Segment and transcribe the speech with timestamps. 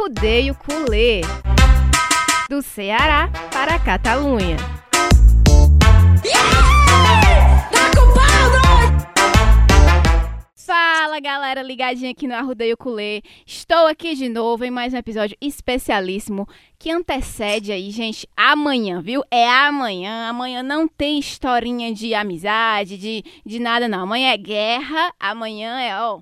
[0.00, 1.20] Arrudeio Culê.
[2.48, 4.56] Do Ceará para a Catalunha.
[10.56, 13.20] Fala galera, ligadinha aqui no Arrudeio Culê.
[13.44, 16.48] Estou aqui de novo em mais um episódio especialíssimo
[16.78, 19.22] que antecede aí, gente, amanhã, viu?
[19.30, 20.30] É amanhã.
[20.30, 24.04] Amanhã não tem historinha de amizade, de, de nada, não.
[24.04, 26.20] Amanhã é guerra, amanhã é, ó.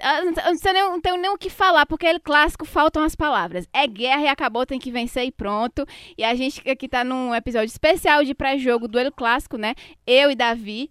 [0.00, 3.68] Eu não, tenho nem o que falar, porque ele clássico faltam as palavras.
[3.72, 5.86] É guerra e acabou, tem que vencer e pronto.
[6.16, 9.74] E a gente aqui tá num episódio especial de pré-jogo do Ele Clássico, né?
[10.06, 10.90] Eu e Davi,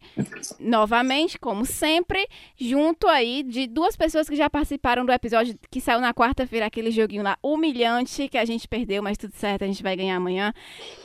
[0.60, 6.00] novamente, como sempre, junto aí de duas pessoas que já participaram do episódio que saiu
[6.00, 9.82] na quarta-feira, aquele joguinho lá humilhante que a gente perdeu, mas tudo certo, a gente
[9.82, 10.54] vai ganhar amanhã.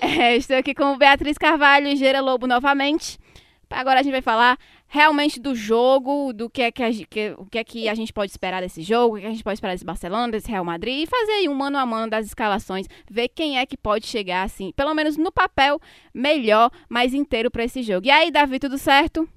[0.24, 3.18] É, estou aqui com Beatriz Carvalho e Gera Lobo novamente.
[3.70, 4.58] Agora a gente vai falar
[4.94, 8.12] realmente do jogo, do que é que, a, que, o que é que a gente
[8.12, 11.02] pode esperar desse jogo, o que a gente pode esperar desse Barcelona, desse Real Madrid,
[11.02, 14.44] e fazer aí um mano a mano das escalações, ver quem é que pode chegar,
[14.44, 15.80] assim, pelo menos no papel,
[16.14, 18.06] melhor, mais inteiro para esse jogo.
[18.06, 19.28] E aí, Davi, tudo certo?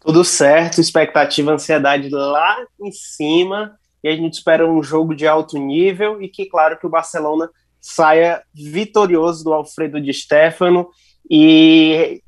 [0.00, 5.58] Tudo certo, expectativa, ansiedade lá em cima, e a gente espera um jogo de alto
[5.58, 7.50] nível e que, claro, que o Barcelona
[7.82, 10.88] saia vitorioso do Alfredo de Stefano
[11.30, 12.22] e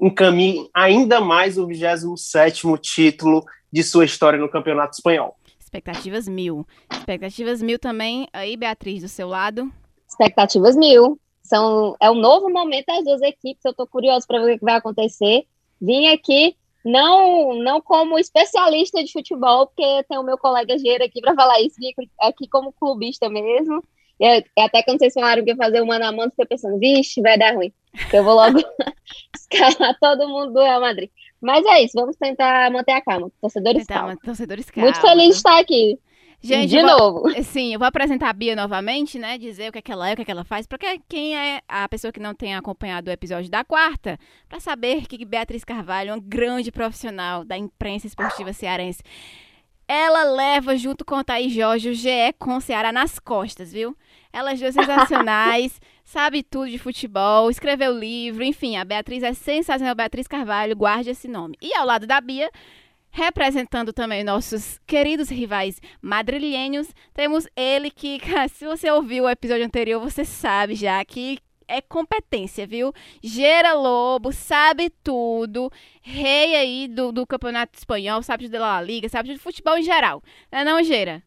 [0.00, 5.36] encaminhe ainda mais o 27 título de sua história no Campeonato Espanhol.
[5.58, 6.66] Expectativas mil.
[6.92, 8.28] Expectativas mil também.
[8.32, 9.72] Aí, Beatriz, do seu lado?
[10.08, 11.18] Expectativas mil.
[11.42, 13.64] São, é um novo momento das duas equipes.
[13.64, 15.44] Eu estou curioso para ver o que vai acontecer.
[15.80, 21.20] Vim aqui não não como especialista de futebol, porque tem o meu colega Geira aqui
[21.20, 23.82] para falar isso, vim aqui como clubista mesmo.
[24.20, 27.20] E até quando vocês falaram que ia fazer o mano a mano, fiquei pensando, vixe,
[27.20, 27.72] vai dar ruim.
[28.12, 28.58] Eu vou logo
[29.34, 31.10] escalar todo mundo do Real Madrid.
[31.40, 33.30] Mas é isso, vamos tentar manter a calma.
[33.40, 34.16] Torcedores tentar, calma.
[34.24, 34.90] Torcedores calma.
[34.90, 35.98] Muito feliz de estar aqui.
[36.44, 37.22] Gente, de novo.
[37.42, 39.38] sim, eu vou apresentar a Bia novamente, né?
[39.38, 41.34] Dizer o que é que ela é, o que é que ela faz, porque quem
[41.34, 45.64] é a pessoa que não tem acompanhado o episódio da quarta, para saber que Beatriz
[45.64, 49.02] Carvalho é uma grande profissional da imprensa esportiva cearense.
[49.88, 53.96] Ela leva junto com o Thaís Jorge o GE com o Ceará nas costas, viu?
[54.34, 60.26] Elas duas sensacionais, sabe tudo de futebol, escreveu livro, enfim, a Beatriz é sensacional, Beatriz
[60.26, 61.56] Carvalho, guarde esse nome.
[61.62, 62.50] E ao lado da Bia,
[63.12, 68.18] representando também nossos queridos rivais madrilhenhos, temos ele que,
[68.50, 72.92] se você ouviu o episódio anterior, você sabe já que é competência, viu?
[73.22, 75.70] Gera Lobo, sabe tudo,
[76.02, 80.20] rei aí do, do Campeonato Espanhol, sabe de La Liga, sabe de futebol em geral.
[80.50, 81.22] Não é não, Gera?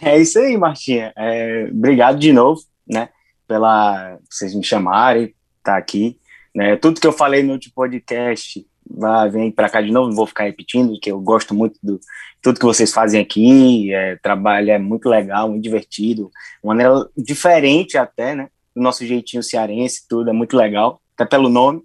[0.00, 1.12] É isso aí, Martinha.
[1.16, 3.08] É, obrigado de novo, né,
[3.46, 6.18] pela vocês me chamarem, tá aqui,
[6.54, 6.76] né?
[6.76, 10.26] Tudo que eu falei no último podcast vai vir para cá de novo, não vou
[10.26, 12.00] ficar repetindo, que eu gosto muito do
[12.42, 16.30] tudo que vocês fazem aqui, é, trabalho é muito legal, muito divertido,
[16.62, 18.48] uma maneira diferente até, né?
[18.74, 21.82] Do nosso jeitinho cearense, tudo é muito legal, até pelo nome.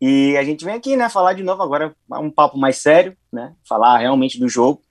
[0.00, 3.54] E a gente vem aqui, né, falar de novo agora um papo mais sério, né?
[3.66, 4.82] Falar realmente do jogo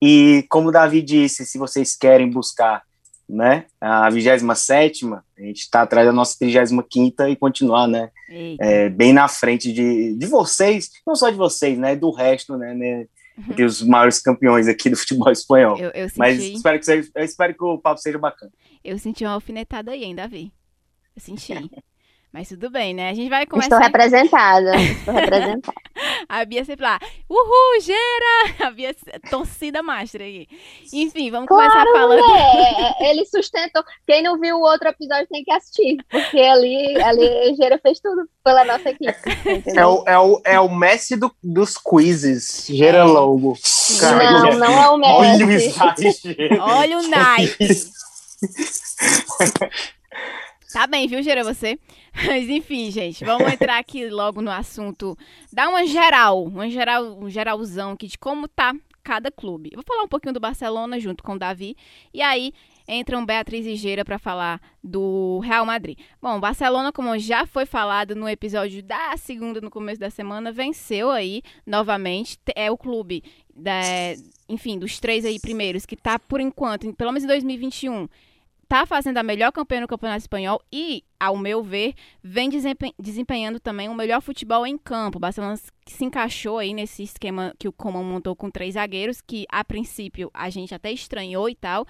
[0.00, 2.82] e como o Davi disse, se vocês querem buscar
[3.28, 8.10] né, a 27 a gente está atrás da nossa 35 e continuar né,
[8.58, 12.72] é, bem na frente de, de vocês, não só de vocês, né, do resto, né,
[12.72, 13.06] né
[13.36, 13.54] uhum.
[13.54, 15.78] dos maiores campeões aqui do futebol espanhol.
[15.78, 16.18] Eu, eu senti...
[16.18, 18.50] Mas espero que, eu espero que o papo seja bacana.
[18.82, 20.52] Eu senti uma alfinetada aí, hein, Davi?
[21.14, 21.52] Eu senti.
[22.32, 23.08] Mas tudo bem, né?
[23.08, 23.76] A gente vai começar.
[23.76, 24.76] Estou representada.
[24.76, 25.78] Estou representada.
[26.28, 27.98] a Bia sempre lá, uhul, gera!
[28.68, 28.94] A Bia
[29.30, 30.46] torcida master aí.
[30.92, 32.18] Enfim, vamos claro, começar falando.
[33.00, 33.82] É, ele sustentou.
[34.06, 38.28] Quem não viu o outro episódio tem que assistir, porque ali, ali Gera fez tudo
[38.44, 39.14] pela nossa equipe.
[39.66, 43.04] É o, é, o, é o Messi do, dos quizzes, Gera é.
[43.04, 43.56] Logo.
[44.02, 44.98] Não, não é o
[45.46, 45.74] Messi.
[45.80, 47.68] Olha o Olha o Nike.
[50.70, 51.78] Tá bem, viu, Gera, você?
[52.26, 55.16] Mas enfim, gente, vamos entrar aqui logo no assunto.
[55.50, 59.70] Dá uma geral, uma geral, um geralzão aqui de como tá cada clube.
[59.74, 61.74] Vou falar um pouquinho do Barcelona junto com o Davi.
[62.12, 62.52] E aí
[62.86, 65.98] entram Beatriz e Geira para falar do Real Madrid.
[66.20, 70.52] Bom, o Barcelona, como já foi falado no episódio da segunda, no começo da semana,
[70.52, 72.38] venceu aí novamente.
[72.54, 73.80] É o clube, da,
[74.46, 78.06] enfim, dos três aí primeiros, que tá por enquanto, pelo menos em 2021,
[78.68, 82.50] tá fazendo a melhor campanha no Campeonato Espanhol e ao meu ver, vem
[82.98, 85.16] desempenhando também um melhor futebol em campo.
[85.16, 89.46] O Barcelona se encaixou aí nesse esquema que o Coman montou com três zagueiros, que
[89.48, 91.86] a princípio a gente até estranhou e tal,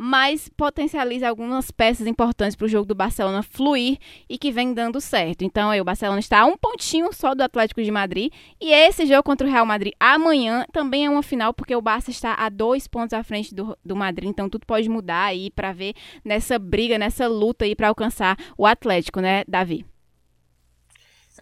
[0.00, 3.98] mas potencializa algumas peças importantes para o jogo do Barcelona fluir
[4.28, 5.42] e que vem dando certo.
[5.42, 9.04] Então, aí, o Barcelona está a um pontinho só do Atlético de Madrid e esse
[9.06, 12.48] jogo contra o Real Madrid amanhã também é uma final porque o Barça está a
[12.48, 16.60] dois pontos à frente do, do Madrid, então tudo pode mudar aí para ver nessa
[16.60, 19.84] briga, nessa luta aí para alcançar o Atlético, né, Davi?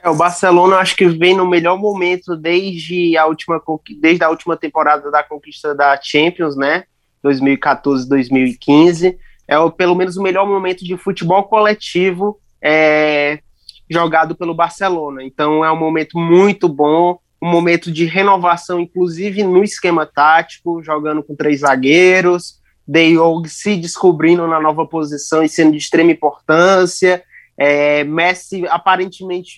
[0.02, 3.62] É, o Barcelona acho que vem no melhor momento desde a última
[4.00, 6.84] desde a última temporada da conquista da Champions, né?
[7.26, 9.18] 2014, 2015.
[9.48, 13.40] É o, pelo menos o melhor momento de futebol coletivo é,
[13.90, 15.22] jogado pelo Barcelona.
[15.24, 21.22] Então é um momento muito bom, um momento de renovação, inclusive no esquema tático, jogando
[21.22, 27.22] com três zagueiros, De Jong se descobrindo na nova posição e sendo de extrema importância.
[27.58, 29.56] É, Messi aparentemente,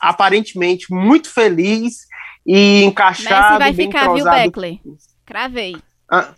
[0.00, 2.06] aparentemente muito feliz
[2.46, 3.58] e encaixado.
[3.58, 4.80] Messi vai ficar, viu, Beckley?
[5.24, 5.76] Cravei.
[6.10, 6.34] Ah,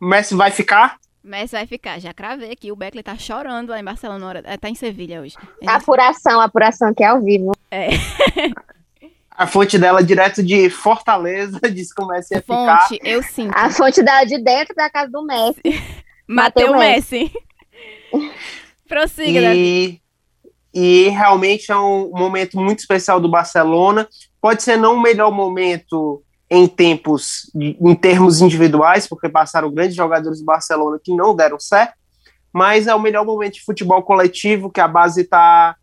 [0.00, 0.98] Messi vai ficar?
[1.22, 2.72] Messi vai ficar, já cravei aqui.
[2.72, 5.36] O Beckley tá chorando lá em Barcelona, hora, é, tá em Sevilha hoje.
[5.66, 7.52] Apuração, apuração que é ao vivo.
[7.70, 7.88] É.
[9.30, 13.08] A fonte dela direto de Fortaleza diz que o Messi ia fonte, ficar.
[13.08, 13.54] eu sinto.
[13.54, 15.62] A fonte dela de dentro da casa do Messi.
[16.26, 17.32] Mateu Messi.
[18.88, 20.00] Prossiga, e,
[20.74, 24.08] e realmente é um momento muito especial do Barcelona.
[24.40, 30.40] Pode ser não o melhor momento em tempos, em termos individuais, porque passaram grandes jogadores
[30.40, 31.94] do Barcelona que não deram certo,
[32.52, 35.76] mas é o melhor momento de futebol coletivo, que a base está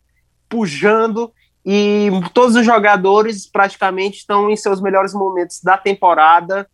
[0.49, 1.31] pujando
[1.65, 6.67] e todos os jogadores praticamente estão em seus melhores momentos da temporada,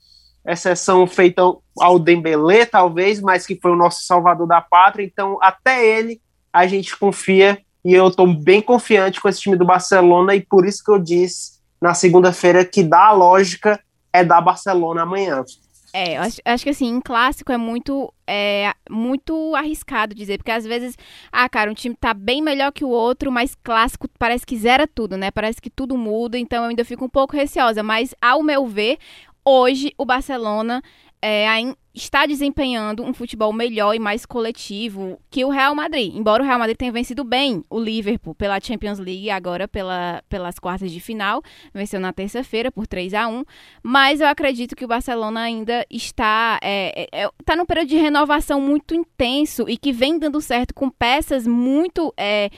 [0.46, 1.44] exceção feita
[1.80, 6.20] ao Dembélé, talvez, mas que foi o nosso salvador da pátria, então até ele
[6.52, 10.66] a gente confia e eu estou bem confiante com esse time do Barcelona e por
[10.66, 13.78] isso que eu disse na segunda-feira que dá a lógica
[14.14, 15.44] é da Barcelona amanhã.
[15.92, 20.66] É, acho, acho que assim, em clássico é muito, é muito arriscado dizer, porque às
[20.66, 20.98] vezes,
[21.30, 24.88] ah, cara, um time tá bem melhor que o outro, mas clássico parece que zera
[24.88, 25.30] tudo, né?
[25.30, 27.84] Parece que tudo muda, então eu ainda fico um pouco receosa.
[27.84, 28.98] Mas, ao meu ver,
[29.44, 30.82] hoje o Barcelona
[31.22, 31.50] é,
[31.94, 36.14] está desempenhando um futebol melhor e mais coletivo que o Real Madrid.
[36.16, 40.24] Embora o Real Madrid tenha vencido bem o Liverpool pela Champions League e agora pela,
[40.28, 41.44] pelas quartas de final,
[41.74, 43.44] venceu na terça-feira por 3 a 1
[43.84, 47.98] mas eu acredito que o Barcelona ainda está, é, é, é, está num período de
[47.98, 52.50] renovação muito intenso e que vem dando certo com peças muito é,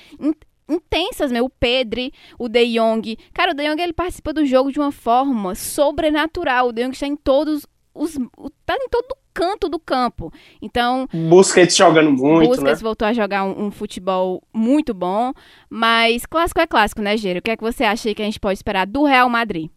[0.70, 1.46] intensas, meu.
[1.46, 3.18] O Pedri, o De Jong.
[3.34, 6.70] Cara, o De Jong ele participa do jogo de uma forma sobrenatural.
[6.70, 8.16] O De Jong está em todos os,
[8.66, 10.32] tá em todo canto do campo.
[10.62, 11.08] Então.
[11.14, 12.48] Busquets jogando muito.
[12.48, 12.84] Busquets né?
[12.84, 15.34] voltou a jogar um, um, futebol muito bom.
[15.70, 17.40] Mas clássico é clássico, né, Gero?
[17.40, 19.70] O que é que você acha que a gente pode esperar do Real Madrid?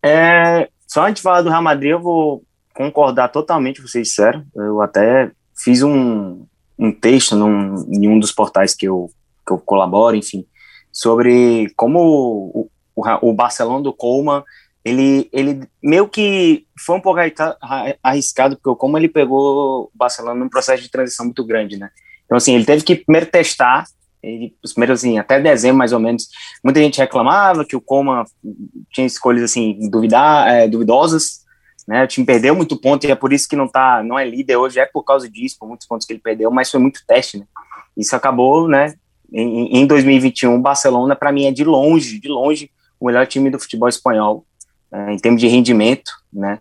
[0.00, 4.44] É, só antes de falar do Real Madrid, eu vou concordar totalmente com vocês disseram.
[4.54, 6.46] Eu até fiz um,
[6.78, 9.10] um texto num, em um dos portais que eu,
[9.46, 10.46] que eu colaboro, enfim,
[10.92, 14.42] sobre como o, o, o Barcelona do Colman
[14.84, 17.20] ele, ele meio que foi um pouco
[18.02, 21.90] arriscado, porque como ele pegou o Barcelona num processo de transição muito grande, né?
[22.24, 23.84] Então, assim, ele teve que primeiro testar,
[24.22, 26.28] ele, os primeiros, assim, até dezembro, mais ou menos,
[26.64, 28.24] muita gente reclamava que o Coma
[28.90, 31.42] tinha escolhas, assim, duvidar, é, duvidosas,
[31.86, 32.02] né?
[32.02, 34.56] O time perdeu muito ponto e é por isso que não tá, não é líder
[34.56, 37.38] hoje, é por causa disso, por muitos pontos que ele perdeu, mas foi muito teste,
[37.38, 37.44] né?
[37.96, 38.94] Isso acabou, né?
[39.32, 43.48] Em, em 2021, o Barcelona, para mim, é de longe, de longe, o melhor time
[43.50, 44.44] do futebol espanhol
[45.10, 46.58] em termos de rendimento, né?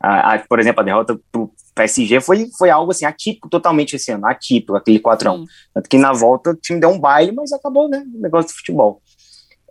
[0.00, 4.12] A, a, por exemplo, a derrota pro PSG foi, foi algo assim, atípico totalmente esse
[4.12, 5.44] ano, atípico, aquele 4x1.
[5.72, 8.04] Tanto que na volta o time deu um baile, mas acabou, né?
[8.14, 9.00] O negócio de futebol.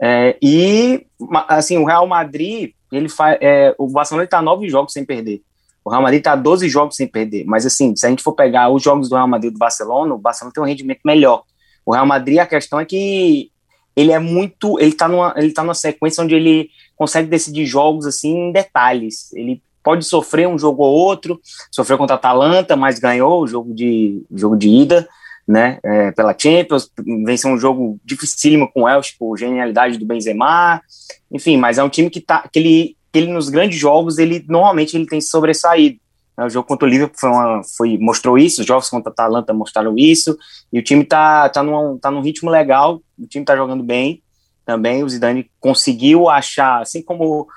[0.01, 1.05] É, e,
[1.48, 3.38] assim, o Real Madrid, ele faz.
[3.41, 5.41] É, o Barcelona está nove jogos sem perder.
[5.86, 7.45] O Real Madrid está 12 jogos sem perder.
[7.45, 10.13] Mas, assim, se a gente for pegar os jogos do Real Madrid e do Barcelona,
[10.13, 11.43] o Barcelona tem um rendimento melhor.
[11.86, 13.51] O Real Madrid, a questão é que
[13.95, 14.79] ele é muito.
[14.79, 19.31] Ele está numa, ele tá numa sequência onde ele consegue decidir jogos assim em detalhes.
[19.33, 23.73] Ele pode sofrer um jogo ou outro, sofreu contra a Atalanta, mas ganhou o jogo
[23.73, 25.07] de, jogo de ida,
[25.45, 26.89] né, é, pela Champions,
[27.25, 30.81] venceu um jogo dificílimo com o Elche, por genialidade do Benzema,
[31.29, 34.45] enfim, mas é um time que, tá, que, ele, que ele nos grandes jogos, ele
[34.47, 36.00] normalmente ele tem se sobressaído.
[36.37, 39.53] O jogo contra o Liverpool foi, uma, foi mostrou isso, os jogos contra a Atalanta
[39.53, 40.37] mostraram isso,
[40.71, 44.23] e o time tá, tá, num, tá num ritmo legal, o time tá jogando bem,
[44.65, 47.47] também o Zidane conseguiu achar, assim como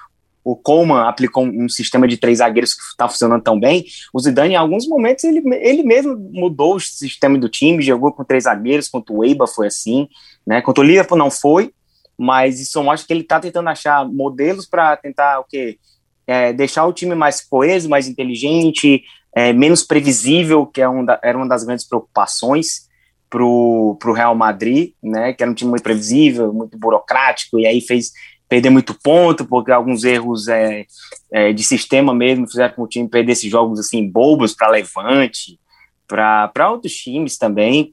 [0.44, 4.54] o Coleman aplicou um, sistema de três zagueiros que está funcionando tão bem, o Zidane,
[4.54, 8.88] em alguns momentos, ele, ele mesmo mudou o sistema do time, jogou com três zagueiros,
[8.88, 10.06] contra o Eiba foi assim,
[10.46, 10.62] né?
[10.62, 11.72] Contra o Liverpool não foi,
[12.16, 15.78] mas isso mostra que ele está tentando achar modelos para tentar o quê?
[16.26, 19.04] É, deixar o time mais coeso, mais inteligente,
[19.34, 22.86] é, menos previsível, que é um da, era uma das grandes preocupações
[23.28, 25.32] para o Real Madrid, né?
[25.32, 28.12] Que era um time muito previsível, muito burocrático, e aí fez
[28.48, 30.86] perder muito ponto, porque alguns erros é,
[31.32, 35.58] é, de sistema mesmo fizeram com o time perder esses jogos assim bobos para Levante,
[36.06, 37.92] para outros times também.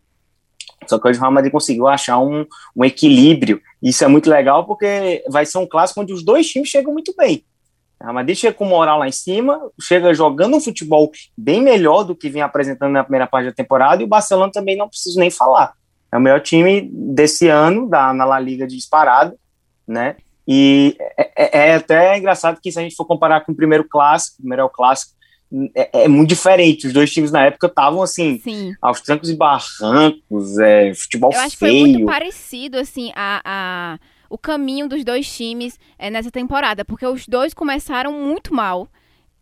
[0.88, 3.62] Só que hoje o Real Madrid conseguiu achar um, um equilíbrio.
[3.82, 7.14] Isso é muito legal porque vai ser um clássico onde os dois times chegam muito
[7.18, 7.44] bem.
[8.04, 12.04] O Real Madrid chega com moral lá em cima, chega jogando um futebol bem melhor
[12.04, 15.18] do que vinha apresentando na primeira parte da temporada, e o Barcelona também não preciso
[15.18, 15.72] nem falar.
[16.12, 19.36] É o melhor time desse ano, da, na La Liga de disparado,
[19.88, 20.18] né?
[20.46, 23.88] E é, é, é, até engraçado que se a gente for comparar com o primeiro
[23.88, 25.14] clássico, o primeiro é o clássico,
[25.74, 26.88] é, é, muito diferente.
[26.88, 28.74] Os dois times na época estavam assim, Sim.
[28.82, 31.72] aos trancos e barrancos, é, futebol Eu acho feio.
[31.72, 34.00] que foi muito parecido, assim, a, a,
[34.34, 38.90] o caminho dos dois times é, nessa temporada, porque os dois começaram muito mal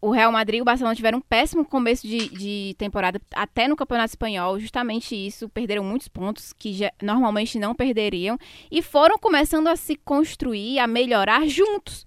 [0.01, 3.75] o Real Madrid e o Barcelona tiveram um péssimo começo de, de temporada, até no
[3.77, 8.38] Campeonato Espanhol, justamente isso, perderam muitos pontos que já, normalmente não perderiam,
[8.69, 12.05] e foram começando a se construir, a melhorar juntos.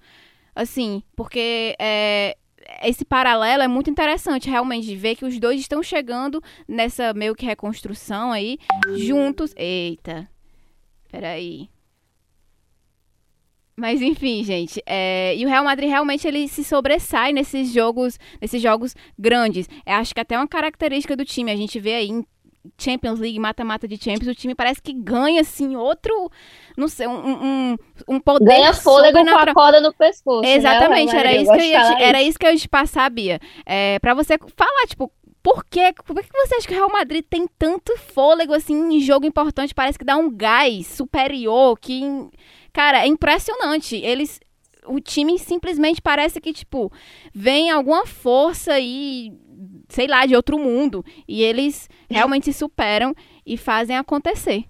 [0.54, 2.36] Assim, porque é,
[2.82, 7.34] esse paralelo é muito interessante, realmente, de ver que os dois estão chegando nessa meio
[7.34, 8.58] que reconstrução aí,
[8.96, 9.54] juntos.
[9.56, 10.28] Eita,
[11.10, 11.70] peraí.
[13.76, 15.35] Mas enfim, gente, é...
[15.37, 19.69] e o Real Madrid realmente ele se sobressai nesses jogos, nesses jogos grandes.
[19.85, 22.25] Eu acho que até uma característica do time, a gente vê aí em
[22.78, 26.31] Champions League, mata-mata de Champions, o time parece que ganha assim outro,
[26.76, 27.76] não sei, um, um,
[28.09, 30.43] um poder ganha fôlego com a corda no pescoço.
[30.43, 33.11] Né, Exatamente, né, era, isso que eu ia, era isso que eu ia te passar,
[33.11, 33.38] Bia.
[33.66, 35.12] É, para você falar, tipo,
[35.43, 35.93] por quê?
[36.07, 39.75] Por que você acha que o Real Madrid tem tanto fôlego assim em jogo importante?
[39.75, 42.02] Parece que dá um gás superior que
[42.75, 43.97] Cara, é impressionante.
[43.97, 44.40] Eles.
[44.87, 46.93] O time simplesmente parece que, tipo,
[47.33, 49.33] vem alguma força aí,
[49.88, 51.02] sei lá, de outro mundo.
[51.26, 53.14] E eles realmente se superam
[53.47, 54.64] e fazem acontecer.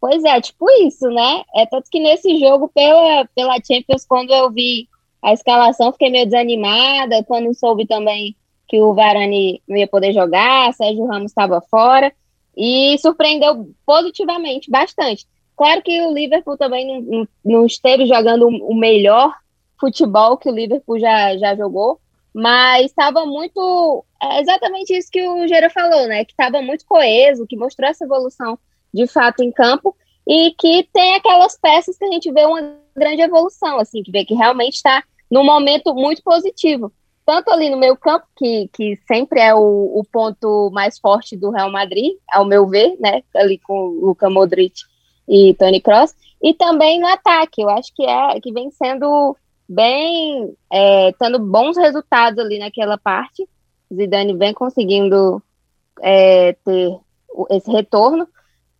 [0.00, 1.44] Pois é, tipo isso, né?
[1.54, 4.88] É tanto que nesse jogo, pela, pela Champions, quando eu vi
[5.22, 7.22] a escalação, fiquei meio desanimada.
[7.22, 8.34] Quando soube também
[8.66, 12.12] que o Varane não ia poder jogar, Sérgio Ramos estava fora.
[12.56, 15.24] E surpreendeu positivamente bastante.
[15.60, 19.30] Claro que o Liverpool também não, não, esteve jogando o melhor
[19.78, 22.00] futebol que o Liverpool já, já jogou,
[22.32, 24.02] mas estava muito.
[24.22, 26.24] É exatamente isso que o Gera falou, né?
[26.24, 28.58] Que estava muito coeso, que mostrou essa evolução
[28.90, 29.94] de fato em campo
[30.26, 34.24] e que tem aquelas peças que a gente vê uma grande evolução, assim, que vê
[34.24, 36.90] que realmente está num momento muito positivo.
[37.26, 41.50] Tanto ali no meio campo, que, que sempre é o, o ponto mais forte do
[41.50, 43.22] Real Madrid, ao meu ver, né?
[43.36, 44.88] Ali com o Luka Modric
[45.30, 49.36] e Tony Cross, e também no ataque, eu acho que é que vem sendo
[49.68, 53.48] bem, é, tendo bons resultados ali naquela parte.
[53.94, 55.40] Zidane vem conseguindo
[56.02, 56.98] é, ter
[57.50, 58.26] esse retorno.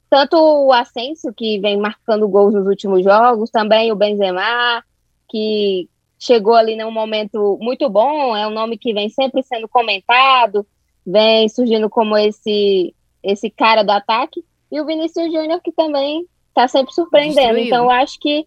[0.09, 4.83] Tanto o Asensio, que vem marcando gols nos últimos jogos, também o Benzema,
[5.29, 5.89] que
[6.19, 10.67] chegou ali num momento muito bom, é um nome que vem sempre sendo comentado,
[11.07, 12.93] vem surgindo como esse,
[13.23, 14.45] esse cara do ataque.
[14.73, 16.27] E o Vinícius Júnior, que também
[16.61, 17.55] tá sempre surpreendendo.
[17.55, 17.67] Destruiu.
[17.67, 18.47] Então, eu acho que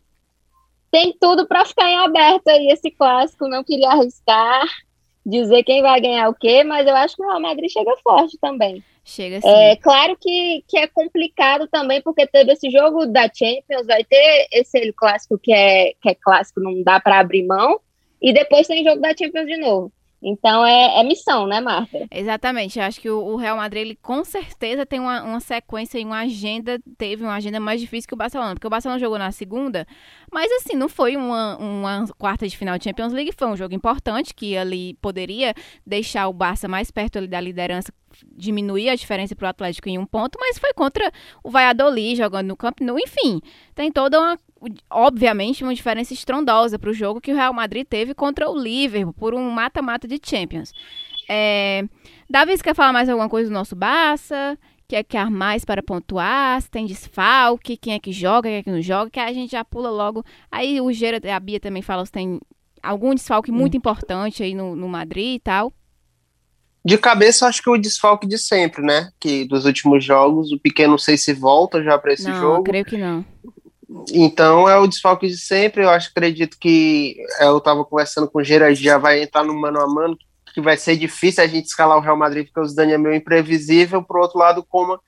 [0.92, 3.48] tem tudo para ficar em aberto aí esse clássico.
[3.48, 4.68] Não queria arriscar,
[5.26, 8.38] dizer quem vai ganhar o quê, mas eu acho que o Real Madrid chega forte
[8.40, 8.84] também.
[9.06, 9.48] Chega sim.
[9.48, 14.48] É claro que, que é complicado também, porque teve esse jogo da Champions, vai ter
[14.52, 17.82] esse clássico que é, que é clássico, não dá para abrir mão,
[18.22, 19.92] e depois tem jogo da Champions de novo.
[20.24, 22.08] Então é, é, missão, né, Marta?
[22.10, 22.80] Exatamente.
[22.80, 26.06] Eu acho que o, o, Real Madrid, ele com certeza tem uma, uma sequência e
[26.06, 29.32] uma agenda, teve uma agenda mais difícil que o Barcelona, porque o Barcelona jogou na
[29.32, 29.86] segunda,
[30.32, 33.76] mas assim, não foi uma, uma quarta de final de Champions League, foi um jogo
[33.76, 35.54] importante que ali poderia
[35.86, 37.92] deixar o Barça mais perto ali da liderança,
[38.36, 41.12] diminuir a diferença para o Atlético em um ponto, mas foi contra
[41.44, 43.42] o Valladolid jogando no Camp Nou, enfim,
[43.76, 44.38] tem toda uma
[44.90, 49.14] obviamente, uma diferença estrondosa para o jogo que o Real Madrid teve contra o Liverpool
[49.14, 50.74] por um mata-mata de Champions.
[51.30, 51.84] É,
[52.30, 54.58] Davi, você quer falar mais alguma coisa do nosso Barça?
[54.88, 56.62] Quer, quer mais para pontuar?
[56.62, 57.78] Se tem desfalque?
[57.78, 58.50] Quem é que joga?
[58.50, 59.10] Quem é que não joga?
[59.10, 60.24] Que a gente já pula logo.
[60.52, 62.40] Aí o Gera, a Bia também fala se tem
[62.82, 63.56] algum desfalque hum.
[63.56, 65.72] muito importante aí no, no Madrid e tal.
[66.86, 69.10] De cabeça, acho que o desfalque de sempre, né?
[69.18, 72.56] Que dos últimos jogos, o Piquet não sei se volta já para esse não, jogo.
[72.56, 73.33] Não, creio que não
[74.12, 75.84] Então é o desfalque de sempre.
[75.84, 79.54] Eu acho, acredito que é, eu estava conversando com o Gerard, já vai entrar no
[79.54, 80.18] mano a mano,
[80.54, 83.16] que vai ser difícil a gente escalar o Real Madrid, porque o Zidane é meio
[83.16, 84.04] imprevisível.
[84.04, 85.00] Por outro lado, como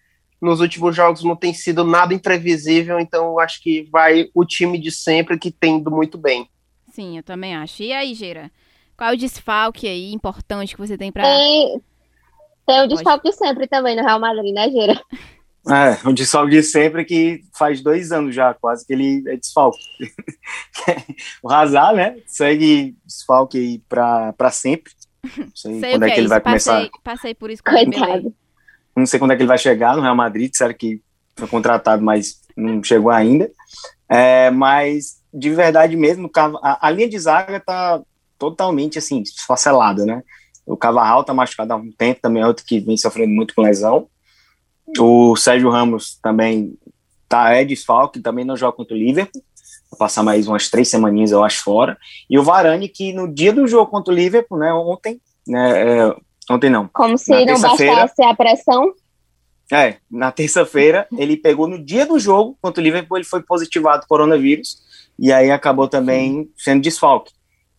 [0.42, 4.80] nos últimos jogos não tem sido nada imprevisível, então eu acho que vai o time
[4.80, 6.48] de sempre que tem ido muito bem.
[6.92, 7.84] Sim, eu também acho.
[7.84, 8.52] E aí, Gera?
[8.98, 11.82] Qual é o desfalque aí importante que você tem para Tem,
[12.66, 15.02] tem o desfalque de sempre também no Real Madrid, né, Gira?
[15.68, 19.80] É, o desfalque de sempre que faz dois anos já, quase que ele é desfalque.
[21.42, 24.94] o Hazard, né, segue desfalque aí pra, pra sempre.
[25.38, 26.92] Não sei, Sei quando é que que ele vai passei, começar.
[27.04, 27.72] Passei por isso com.
[27.72, 28.34] Coitado.
[28.96, 31.02] Não sei quando é que ele vai chegar no Real Madrid, disseram que
[31.36, 33.52] foi contratado, mas não chegou ainda.
[34.08, 36.30] É, mas, de verdade mesmo,
[36.62, 38.02] a, a linha de zaga tá
[38.38, 40.22] totalmente, assim, esfacelada, né?
[40.66, 43.62] O Cavarral tá machucado há um tempo, também é outro que vem sofrendo muito com
[43.62, 44.08] lesão.
[45.00, 46.78] O Sérgio Ramos também
[47.28, 49.44] tá, é desfalque, também não joga contra o Liverpool.
[49.92, 51.98] Vai passar mais umas três semaninhas, eu acho, fora.
[52.30, 56.16] E o Varane, que no dia do jogo contra o Liverpool, né, ontem, né, é,
[56.50, 58.94] ontem não, Como se Na não bastasse a pressão.
[59.72, 64.06] é, na terça-feira ele pegou no dia do jogo contra o Liverpool, ele foi positivado
[64.08, 64.78] coronavírus
[65.18, 67.32] e aí acabou também sendo desfalque.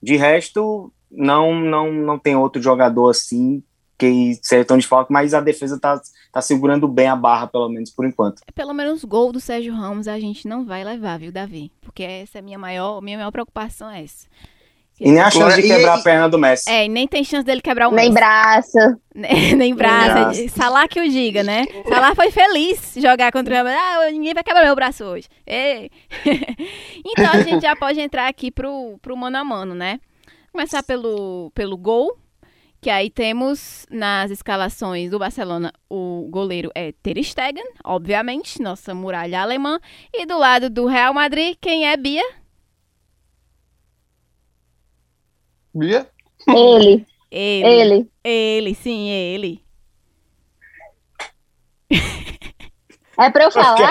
[0.03, 3.63] De resto, não não não tem outro jogador assim
[3.99, 6.01] que seja tão desfalque, mas a defesa tá,
[6.33, 8.43] tá segurando bem a barra, pelo menos por enquanto.
[8.55, 11.73] Pelo menos gol do Sérgio Ramos a gente não vai levar, viu, Davi?
[11.81, 14.27] Porque essa é a minha maior, minha maior preocupação é essa.
[14.99, 16.71] E nem a chance de quebrar e- a perna do Messi.
[16.71, 18.15] É, e nem tem chance dele quebrar o Nem Messi.
[18.15, 18.79] braço.
[19.15, 20.13] Nem, nem braço.
[20.13, 20.49] braço.
[20.51, 21.65] Salah que o diga, né?
[21.89, 23.67] Salah foi feliz jogar contra o.
[23.67, 25.27] Ah, ninguém vai quebrar meu braço hoje.
[25.47, 25.91] Ei.
[27.05, 30.01] então a gente já pode entrar aqui pro, pro mano a mano, né?
[30.53, 32.17] Começar pelo, pelo gol.
[32.87, 39.43] Que aí temos nas escalações do Barcelona o goleiro é Ter Stegen, obviamente, nossa muralha
[39.43, 39.81] alemã.
[40.15, 42.23] E do lado do Real Madrid, quem é Bia?
[45.75, 46.09] Bia?
[46.47, 47.67] Ele, Ele.
[47.67, 48.09] ele.
[48.23, 49.65] Ele, sim, ele.
[53.19, 53.91] É pra eu falar?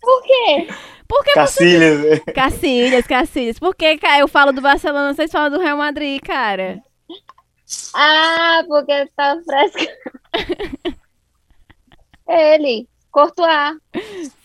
[0.00, 0.68] Por quê?
[1.12, 2.20] Por que Cacilhas.
[2.34, 3.58] Cacilhas, Cacilhas.
[3.58, 6.82] Por que, cara, eu falo do Barcelona, vocês falam do Real Madrid, cara?
[7.94, 9.92] Ah, porque tá fresco.
[12.26, 13.76] ele, Courtois.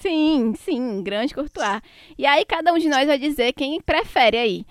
[0.01, 1.79] Sim, sim, grande Courtois.
[2.17, 4.65] E aí cada um de nós vai dizer quem prefere aí.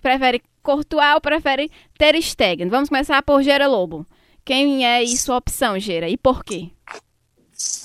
[0.00, 2.70] Prefere Courtois ou prefere Ter Stegen?
[2.70, 4.06] Vamos começar por Gera Lobo.
[4.42, 6.08] Quem é aí sua opção, Gera?
[6.08, 6.70] E por quê?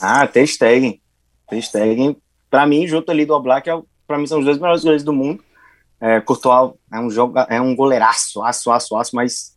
[0.01, 1.01] Ah, Ter Stegen.
[1.49, 2.15] Ter Stegen,
[2.49, 5.03] pra mim, junto ali do Oblak, é, o- pra mim são os dois melhores goleiros
[5.03, 5.43] do mundo.
[5.99, 9.55] É, Courtois é um, joga, é um goleiraço, aço, aço, aço, mas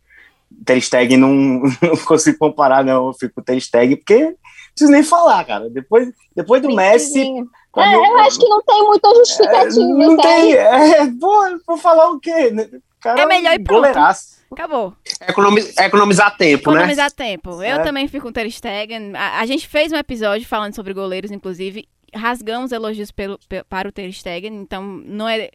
[0.65, 1.29] Ter Stegen não,
[1.81, 3.07] não consigo comparar, não.
[3.07, 4.35] Eu fico com Ter Stegen, porque não
[4.73, 5.69] preciso nem falar, cara.
[5.69, 7.23] Depois, depois do Messi...
[7.71, 10.21] Quando- É, eu acho que não tem muita justificativa, não sabe?
[10.23, 12.51] tem, é, pô, vou falar o quê?
[12.99, 13.79] Cara, É melhor um e pronto.
[13.79, 14.41] goleiraço.
[14.51, 14.93] Acabou.
[15.25, 16.77] Economi- economizar tempo, né?
[16.79, 17.51] Economizar tempo.
[17.63, 17.79] Eu É.
[17.79, 19.15] também fico com o Ter Stegen.
[19.15, 21.87] A, a gente fez um episódio falando sobre goleiros, inclusive.
[22.13, 24.53] Rasgamos elogios pelo, pe- para o Ter Stegen.
[24.55, 25.49] Então, não é,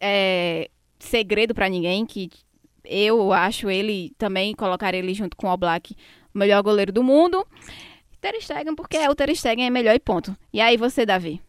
[0.00, 2.30] é segredo para ninguém que
[2.84, 5.94] eu acho ele também, colocar ele junto com o Oblak,
[6.34, 7.46] o melhor goleiro do mundo.
[8.20, 10.36] Ter Stegen, porque é o Ter Stegen é melhor e ponto.
[10.52, 11.40] E aí você, Davi?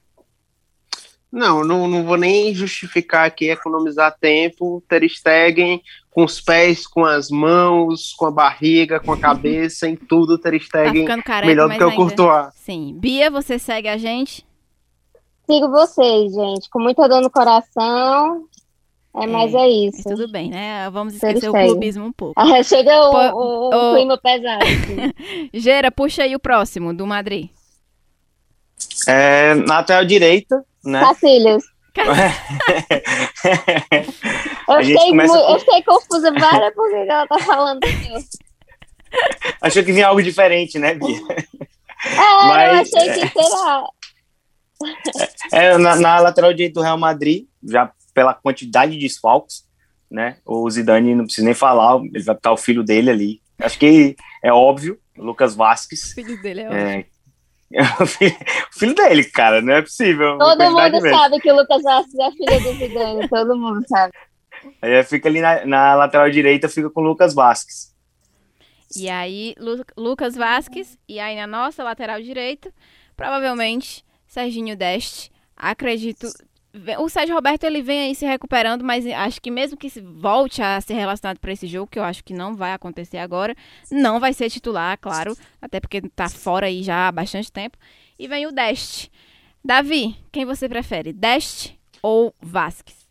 [1.32, 4.84] Não, não, não vou nem justificar aqui economizar tempo.
[4.88, 5.82] Ter Stegen
[6.14, 10.38] com os pés, com as mãos, com a barriga, com a cabeça, em tudo.
[10.38, 11.96] Ter Tá Stegen ficando careca, melhor do que o ainda...
[11.96, 12.54] Courtois.
[12.56, 12.96] Sim.
[13.00, 14.46] Bia, você segue a gente?
[15.50, 16.70] Sigo vocês, gente.
[16.70, 18.46] Com muita dor no coração.
[19.16, 20.10] É, mas é Mas isso.
[20.10, 20.90] tudo bem, né?
[20.90, 21.68] Vamos esquecer o Stegen.
[21.68, 22.34] clubismo um pouco.
[22.42, 24.66] Ah, Chega o, o- o clima pesado.
[25.54, 27.50] Gera, puxa aí o próximo, do Madrid.
[29.08, 31.00] É, na lateral direita, né?
[31.02, 31.64] Cacilhos.
[34.68, 38.38] Eu A gente fiquei, começa eu fiquei confusa, Vara, por que ela tá falando isso?
[39.62, 41.20] Achou que vinha algo diferente, né, Bia?
[42.06, 43.84] É, Mas- eu achei que será.
[45.52, 49.64] É, na, na lateral direita do Real Madrid, já pela quantidade de desfalques,
[50.12, 50.38] né?
[50.46, 53.42] O Zidane não precisa nem falar, ele vai botar o filho dele ali.
[53.60, 56.12] Acho que é óbvio, Lucas Vasquez.
[56.12, 57.13] O filho dele é ótimo.
[58.00, 60.38] É, o filho- dele, cara, não é possível.
[60.38, 61.10] Todo mundo mesmo.
[61.18, 64.14] sabe que o Lucas Vasquez é filho do Zidane, todo mundo sabe.
[64.82, 67.92] Aí fica ali na, na lateral direita, fica com o Lucas Vasquez.
[68.96, 70.98] E aí, Lu- Lucas Vasquez.
[71.10, 72.72] E aí, na nossa lateral direita,
[73.18, 75.32] provavelmente, Serginho Deste.
[75.58, 76.28] Acredito.
[76.98, 80.82] O Sérgio Roberto ele vem aí se recuperando, mas acho que mesmo que volte a
[80.82, 83.56] ser relacionado para esse jogo, que eu acho que não vai acontecer agora,
[83.92, 87.78] não vai ser titular, claro, até porque tá fora aí já há bastante tempo.
[88.18, 89.12] E vem o Deste.
[89.64, 93.04] Davi, quem você prefere, Dest ou Vasquez?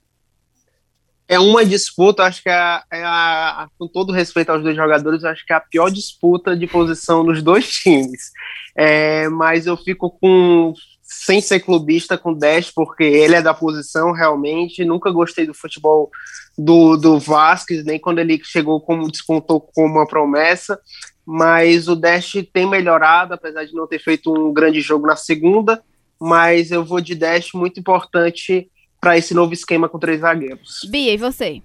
[1.29, 5.47] É uma disputa, acho que é, é a, com todo respeito aos dois jogadores, acho
[5.47, 8.33] que é a pior disputa de posição dos dois times.
[8.77, 10.75] É, mas eu fico com
[11.13, 14.85] sem ser clubista com 10, porque ele é da posição realmente.
[14.85, 16.11] Nunca gostei do futebol
[16.57, 20.81] do, do Vasquez, nem quando ele chegou como despontou como uma promessa.
[21.25, 25.83] Mas o Dash tem melhorado, apesar de não ter feito um grande jogo na segunda.
[26.21, 28.71] Mas eu vou de Dash muito importante
[29.01, 30.81] para esse novo esquema com três zagueiros.
[30.89, 31.63] Bia, e você?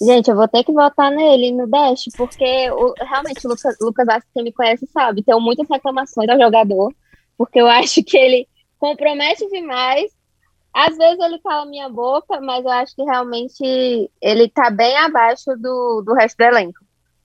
[0.00, 4.06] Gente, eu vou ter que votar nele no Dash, porque o, realmente o Lucas, Lucas
[4.06, 6.94] Vasquez, quem me conhece, sabe, tem muitas reclamações ao jogador,
[7.36, 10.16] porque eu acho que ele compromete demais.
[10.72, 15.56] Às vezes ele cala minha boca, mas eu acho que realmente ele tá bem abaixo
[15.56, 16.78] do, do resto do elenco.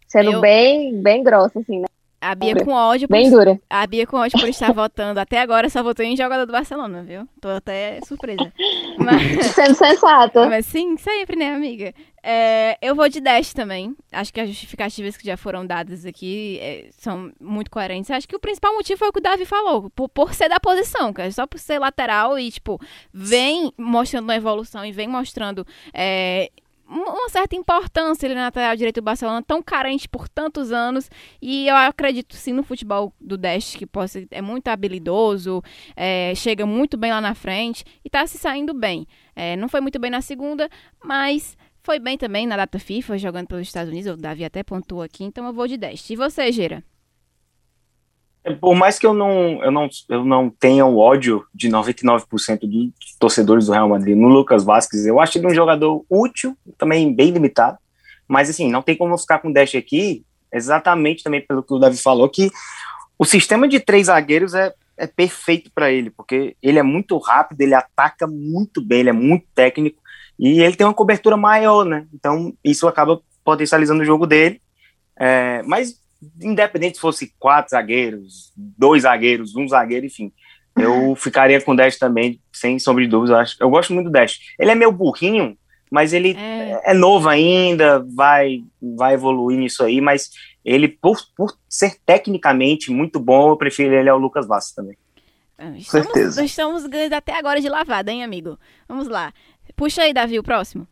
[0.08, 0.42] Sendo eu...
[0.42, 1.88] bem, bem grosso, assim, né?
[2.24, 3.08] A Bia com ódio.
[3.10, 3.60] Bem por, dura.
[3.70, 5.20] A Bia com ódio por estar votando.
[5.20, 7.28] Até agora só votou em jogador do Barcelona, viu?
[7.42, 8.52] Tô até surpresa.
[8.98, 9.48] Mas...
[9.48, 10.40] Sendo sensato.
[10.48, 11.94] Mas sim, sempre, né, amiga?
[12.26, 13.94] É, eu vou de 10 também.
[14.10, 18.10] Acho que as justificativas que já foram dadas aqui é, são muito coerentes.
[18.10, 19.90] Acho que o principal motivo foi o que o Davi falou.
[19.90, 21.30] Por, por ser da posição, cara.
[21.30, 22.80] Só por ser lateral e, tipo,
[23.14, 26.50] vem mostrando uma evolução e vem mostrando é,
[26.94, 31.10] uma certa importância ali na lateral direito do Barcelona, tão carente por tantos anos.
[31.42, 35.62] E eu acredito sim no futebol do Dest, que possa, é muito habilidoso,
[35.96, 39.08] é, chega muito bem lá na frente e tá se saindo bem.
[39.36, 40.70] É, não foi muito bem na segunda,
[41.04, 44.14] mas foi bem também na data FIFA, jogando pelos Estados Unidos.
[44.14, 46.10] O Davi até pontuou aqui, então eu vou de Dest.
[46.10, 46.84] E você, Gira?
[48.60, 53.16] Por mais que eu não, eu não, eu não tenha o ódio de 99% dos
[53.18, 57.32] torcedores do Real Madrid no Lucas Vasquez, eu acho ele um jogador útil, também bem
[57.32, 57.78] limitado,
[58.28, 61.80] mas assim, não tem como ficar com o Dash aqui, exatamente também pelo que o
[61.80, 62.50] Davi falou, que
[63.18, 67.62] o sistema de três zagueiros é, é perfeito para ele, porque ele é muito rápido,
[67.62, 70.02] ele ataca muito bem, ele é muito técnico,
[70.38, 72.06] e ele tem uma cobertura maior, né?
[72.14, 74.62] Então, isso acaba potencializando o jogo dele.
[75.18, 76.00] É, mas
[76.42, 80.32] independente se fosse quatro zagueiros, dois zagueiros, um zagueiro, enfim,
[80.76, 83.34] eu ficaria com o Dash também, sem sombra de dúvida.
[83.34, 84.40] Eu, acho, eu gosto muito do Dash.
[84.60, 85.58] Ele é meio burrinho,
[85.92, 86.92] mas ele é.
[86.92, 88.64] é, novo ainda, vai,
[88.98, 90.32] vai evoluir nisso aí, mas
[90.66, 94.98] ele, por, por ser tecnicamente muito bom, eu prefiro ele ao Lucas Vassa também.
[95.58, 96.44] Ah, estamos, Certeza.
[96.44, 98.58] Estamos ganhando até agora de lavada, hein, amigo?
[98.88, 99.32] Vamos lá.
[99.76, 100.88] Puxa aí, Davi, o próximo.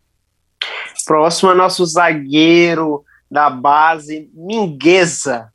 [1.06, 5.54] Próximo é nosso zagueiro da base Mingueza.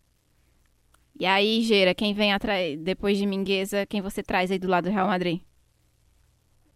[1.18, 4.84] E aí, Geira, quem vem atrás depois de Mingueza, quem você traz aí do lado
[4.84, 5.42] do Real Madrid?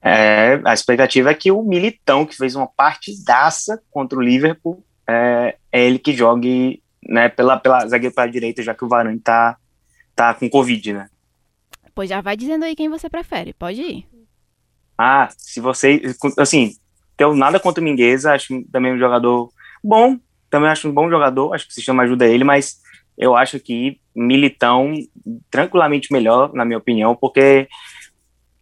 [0.02, 5.56] É, a expectativa é que o Militão, que fez uma partidaça contra o Liverpool, é,
[5.72, 9.56] é ele que jogue né, pela, pela zagueira pela direita, já que o Varane tá,
[10.14, 11.08] tá com Covid, né?
[11.94, 14.06] Pois já vai dizendo aí quem você prefere, pode ir.
[14.96, 16.00] Ah, se você.
[16.38, 16.74] Assim,
[17.16, 19.50] tenho nada contra o Mingueza, acho também um jogador
[19.82, 20.18] bom,
[20.50, 22.80] também acho um bom jogador, acho que o sistema ajuda ele, mas
[23.16, 24.94] eu acho que Militão
[25.50, 27.68] tranquilamente melhor, na minha opinião, porque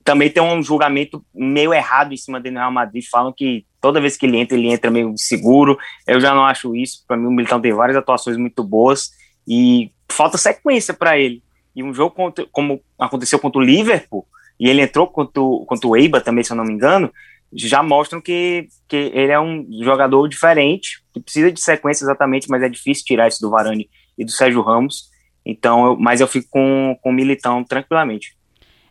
[0.05, 4.01] também tem um julgamento meio errado em cima dele no Real Madrid, falam que toda
[4.01, 7.27] vez que ele entra, ele entra meio seguro, eu já não acho isso, para mim
[7.27, 9.11] o Militão tem várias atuações muito boas
[9.47, 11.43] e falta sequência para ele,
[11.75, 14.27] e um jogo contra, como aconteceu contra o Liverpool,
[14.59, 17.13] e ele entrou contra o, contra o Eibar também, se eu não me engano,
[17.53, 22.63] já mostram que, que ele é um jogador diferente, que precisa de sequência exatamente, mas
[22.63, 25.11] é difícil tirar isso do Varane e do Sérgio Ramos.
[25.45, 28.37] Então, eu, mas eu fico com, com o Militão tranquilamente.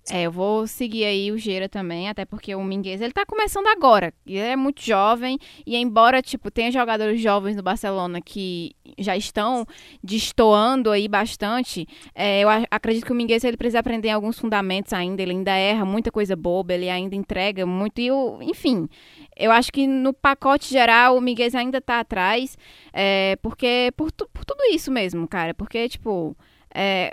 [0.10, 3.68] É, eu vou seguir aí o Geira também, até porque o Minguez, ele tá começando
[3.68, 4.14] agora.
[4.26, 9.66] Ele é muito jovem e embora, tipo, tenha jogadores jovens no Barcelona que já estão
[10.02, 15.22] destoando aí bastante, é, eu acredito que o Minguez, ele precisa aprender alguns fundamentos ainda,
[15.22, 18.08] ele ainda erra muita coisa boba, ele ainda entrega muito e,
[18.44, 18.88] enfim,
[19.36, 22.58] eu acho que no pacote geral o Minguez ainda tá atrás,
[22.94, 26.34] é, porque, por, por tudo isso mesmo, cara, porque, tipo...
[26.80, 27.12] É,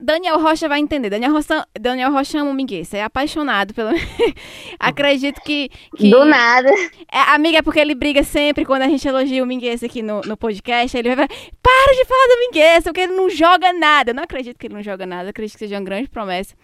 [0.00, 1.10] Daniel Rocha vai entender.
[1.10, 3.90] Daniel Rocha, Daniel Rocha ama o Mingueza, é apaixonado pelo.
[4.80, 6.08] Acredito que, que.
[6.08, 6.70] Do nada.
[7.12, 10.22] É, amiga, é porque ele briga sempre quando a gente elogia o Mingueza aqui no,
[10.22, 10.96] no podcast.
[10.96, 14.12] Ele vai falar: para de falar do Mingueza, porque ele não joga nada.
[14.12, 16.54] Eu não acredito que ele não joga nada, acredito que seja uma grande promessa.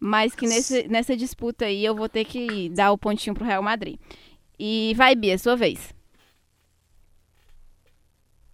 [0.00, 3.62] Mas que nesse, nessa disputa aí eu vou ter que dar o pontinho pro Real
[3.62, 3.98] Madrid.
[4.58, 5.97] E vai, Bia, sua vez.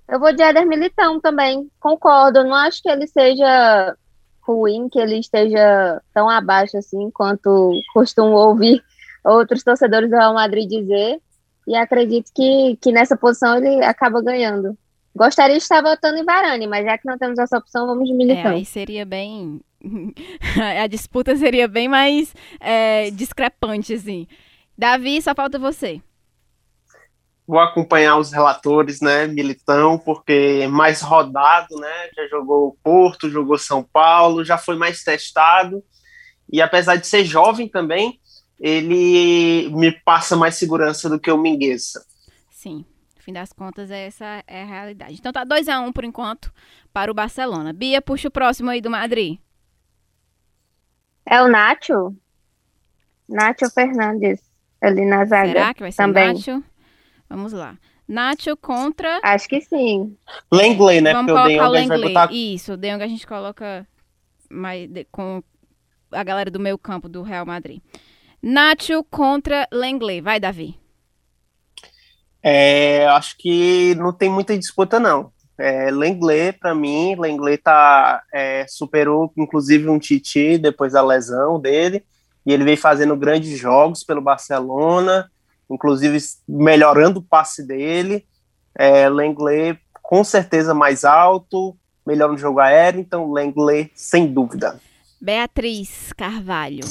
[0.08, 2.40] Eu vou de Éder Militão também, concordo.
[2.40, 3.96] Eu não acho que ele seja
[4.40, 8.82] ruim, que ele esteja tão abaixo assim quanto costumo ouvir
[9.24, 11.20] outros torcedores do Real Madrid dizer.
[11.66, 14.76] E acredito que, que nessa posição ele acaba ganhando.
[15.16, 18.14] Gostaria de estar votando em Varane, mas já que não temos essa opção, vamos de
[18.14, 18.50] Militão.
[18.50, 19.60] É, aí seria bem
[20.82, 24.26] a disputa seria bem mais é, discrepante, assim.
[24.76, 26.00] Davi, só falta você.
[27.46, 33.82] Vou acompanhar os relatores, né, Militão, porque mais rodado, né, já jogou Porto, jogou São
[33.82, 35.84] Paulo, já foi mais testado,
[36.50, 38.18] e apesar de ser jovem também,
[38.58, 42.02] ele me passa mais segurança do que o Mingueza.
[42.50, 45.16] Sim, no fim das contas, essa é a realidade.
[45.18, 46.50] Então tá 2 a 1 um por enquanto
[46.92, 47.74] para o Barcelona.
[47.74, 49.38] Bia, puxa o próximo aí do Madrid.
[51.26, 52.14] É o Nacho?
[53.28, 54.40] Nacho Fernandes,
[54.80, 55.52] ali na zaga.
[55.52, 56.34] Será que vai ser também.
[56.34, 56.62] Nacho?
[57.34, 57.76] Vamos lá.
[58.06, 59.18] Nacho contra.
[59.22, 60.16] Acho que sim.
[60.52, 61.12] Lenglet, né?
[61.12, 63.26] Vamos porque colocar o Jong a gente vai botar Isso, o De Jong a gente
[63.26, 63.86] coloca
[64.50, 65.42] mais de- com
[66.12, 67.80] a galera do meio campo do Real Madrid.
[68.42, 70.20] Nacho contra Lenglet.
[70.20, 70.78] Vai, Davi.
[72.42, 75.32] É, acho que não tem muita disputa, não.
[75.56, 82.04] É, Lenglet, para mim, Lenglet tá, é, superou inclusive um Titi depois da lesão dele,
[82.44, 85.30] e ele vem fazendo grandes jogos pelo Barcelona,
[85.70, 88.26] inclusive melhorando o passe dele.
[88.76, 94.78] É, Lenglet com certeza mais alto, melhor no jogo aéreo, então Lenglet sem dúvida.
[95.20, 96.84] Beatriz Carvalho.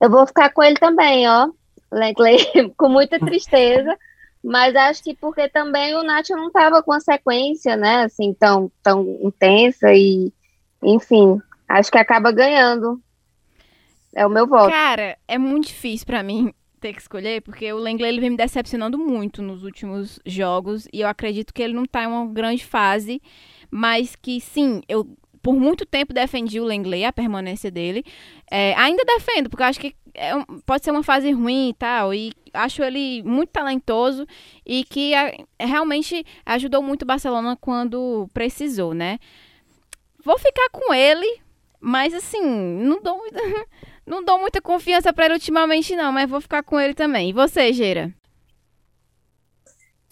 [0.00, 1.48] Eu vou ficar com ele também, ó.
[1.92, 3.96] Lenglet, com muita tristeza.
[4.42, 8.02] Mas acho que porque também o Nacho não estava com a sequência, né?
[8.02, 10.32] Assim, tão, tão intensa e,
[10.82, 13.00] enfim, acho que acaba ganhando.
[14.14, 14.70] É o meu voto.
[14.70, 18.36] Cara, é muito difícil pra mim ter que escolher, porque o Lenglet ele vem me
[18.36, 22.64] decepcionando muito nos últimos jogos e eu acredito que ele não tá em uma grande
[22.64, 23.22] fase,
[23.70, 25.06] mas que sim, eu
[25.42, 28.04] por muito tempo defendi o Lenglet, a permanência dele.
[28.48, 30.30] É, ainda defendo, porque eu acho que é
[30.66, 34.26] pode ser uma fase ruim e tal, e acho ele muito talentoso
[34.64, 39.18] e que a- realmente ajudou muito o Barcelona quando precisou, né?
[40.24, 41.40] Vou ficar com ele,
[41.80, 43.18] mas assim, não dou
[44.06, 47.30] não dou muita confiança pra ele ultimamente não, mas vou ficar com ele também.
[47.30, 48.12] E você, Geira?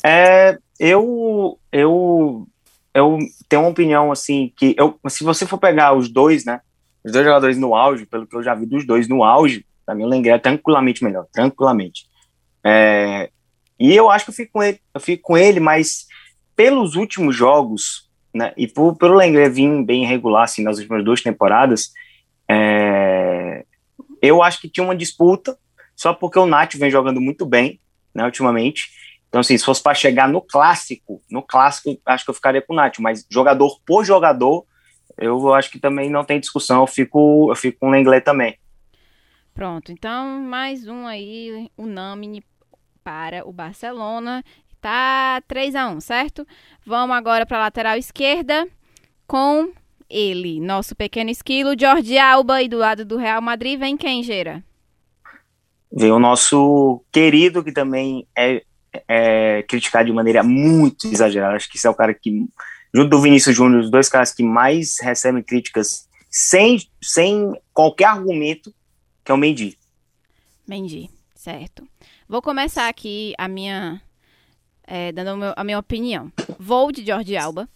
[0.05, 2.46] É, eu, eu,
[2.94, 6.61] eu tenho uma opinião assim que eu, se você for pegar os dois, né,
[7.05, 9.94] os dois jogadores no auge, pelo que eu já vi dos dois no auge, para
[9.94, 12.07] mim o Lenglet é tranquilamente melhor, tranquilamente.
[12.64, 13.31] É,
[13.79, 16.07] e eu acho que eu fico com ele, eu fico com ele, mas
[16.57, 21.22] pelos últimos jogos, né, e por, pelo Lenglet vir bem regular assim nas últimas duas
[21.22, 21.90] temporadas,
[22.48, 23.09] é,
[24.20, 25.56] eu acho que tinha uma disputa,
[25.96, 27.80] só porque o Nacho vem jogando muito bem,
[28.14, 28.90] né, ultimamente.
[29.28, 32.72] Então, assim, se fosse para chegar no clássico, no clássico, acho que eu ficaria com
[32.72, 34.66] o Nacho, mas jogador por jogador,
[35.16, 38.59] eu acho que também não tem discussão, eu fico, eu fico com o Lenglet também.
[39.52, 42.42] Pronto, então mais um aí, unânime
[43.04, 44.42] para o Barcelona.
[44.80, 46.46] Tá 3 a 1 certo?
[46.87, 48.66] Vamos agora para a lateral esquerda
[49.26, 49.70] com
[50.10, 54.62] ele, nosso pequeno esquilo, Jordi Alba, e do lado do Real Madrid vem quem, Geira?
[55.92, 58.62] Vem o nosso querido, que também é,
[59.08, 62.46] é criticado de maneira muito exagerada, acho que esse é o cara que,
[62.92, 68.72] junto do Vinícius Júnior, os dois caras que mais recebem críticas sem, sem qualquer argumento,
[69.24, 69.76] que é o Mendy.
[70.66, 71.86] Mendy, certo.
[72.28, 74.00] Vou começar aqui a minha.
[74.86, 76.30] é, dando a minha opinião.
[76.58, 77.68] Vou de Jordi Alba.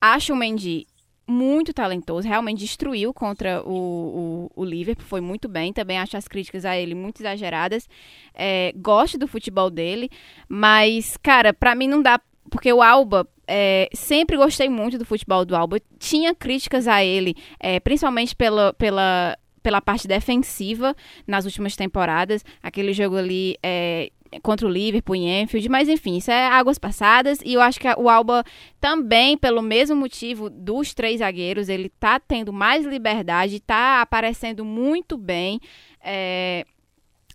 [0.00, 0.86] Acho o Mendy
[1.30, 5.72] muito talentoso, realmente destruiu contra o, o, o Liverpool, foi muito bem.
[5.72, 7.88] Também acho as críticas a ele muito exageradas.
[8.34, 10.10] É, gosto do futebol dele,
[10.48, 12.20] mas, cara, pra mim não dá.
[12.50, 15.78] Porque o Alba, é, sempre gostei muito do futebol do Alba.
[15.98, 20.94] Tinha críticas a ele, é, principalmente pela, pela, pela parte defensiva
[21.26, 22.44] nas últimas temporadas.
[22.62, 24.10] Aquele jogo ali é,
[24.42, 25.68] contra o Liverpool em Anfield.
[25.68, 27.40] Mas enfim, isso é águas passadas.
[27.44, 28.44] E eu acho que o Alba
[28.80, 35.16] também, pelo mesmo motivo dos três zagueiros, ele tá tendo mais liberdade, tá aparecendo muito
[35.16, 35.60] bem.
[36.02, 36.64] é,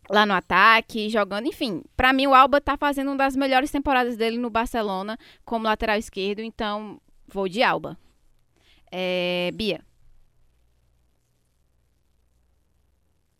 [0.10, 4.16] lá no ataque, jogando, enfim, pra mim o Alba tá fazendo uma das melhores temporadas
[4.16, 7.98] dele no Barcelona como lateral esquerdo, então vou de Alba.
[8.92, 9.82] É, Bia.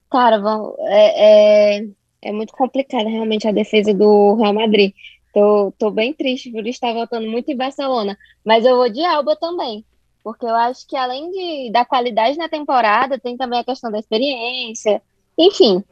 [0.10, 1.90] Cara, vão, é, é,
[2.26, 4.94] é muito complicada realmente a defesa do Real Madrid.
[5.32, 9.36] Tô, tô bem triste por estar votando muito em Barcelona, mas eu vou de Alba
[9.36, 9.86] também,
[10.24, 14.00] porque eu acho que além de, da qualidade na temporada, tem também a questão da
[14.00, 15.02] experiência.
[15.38, 15.84] Enfim,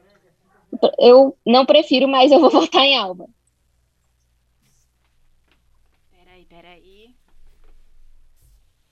[0.97, 3.27] eu não prefiro, mas eu vou votar em Alba.
[6.09, 7.15] Peraí, peraí.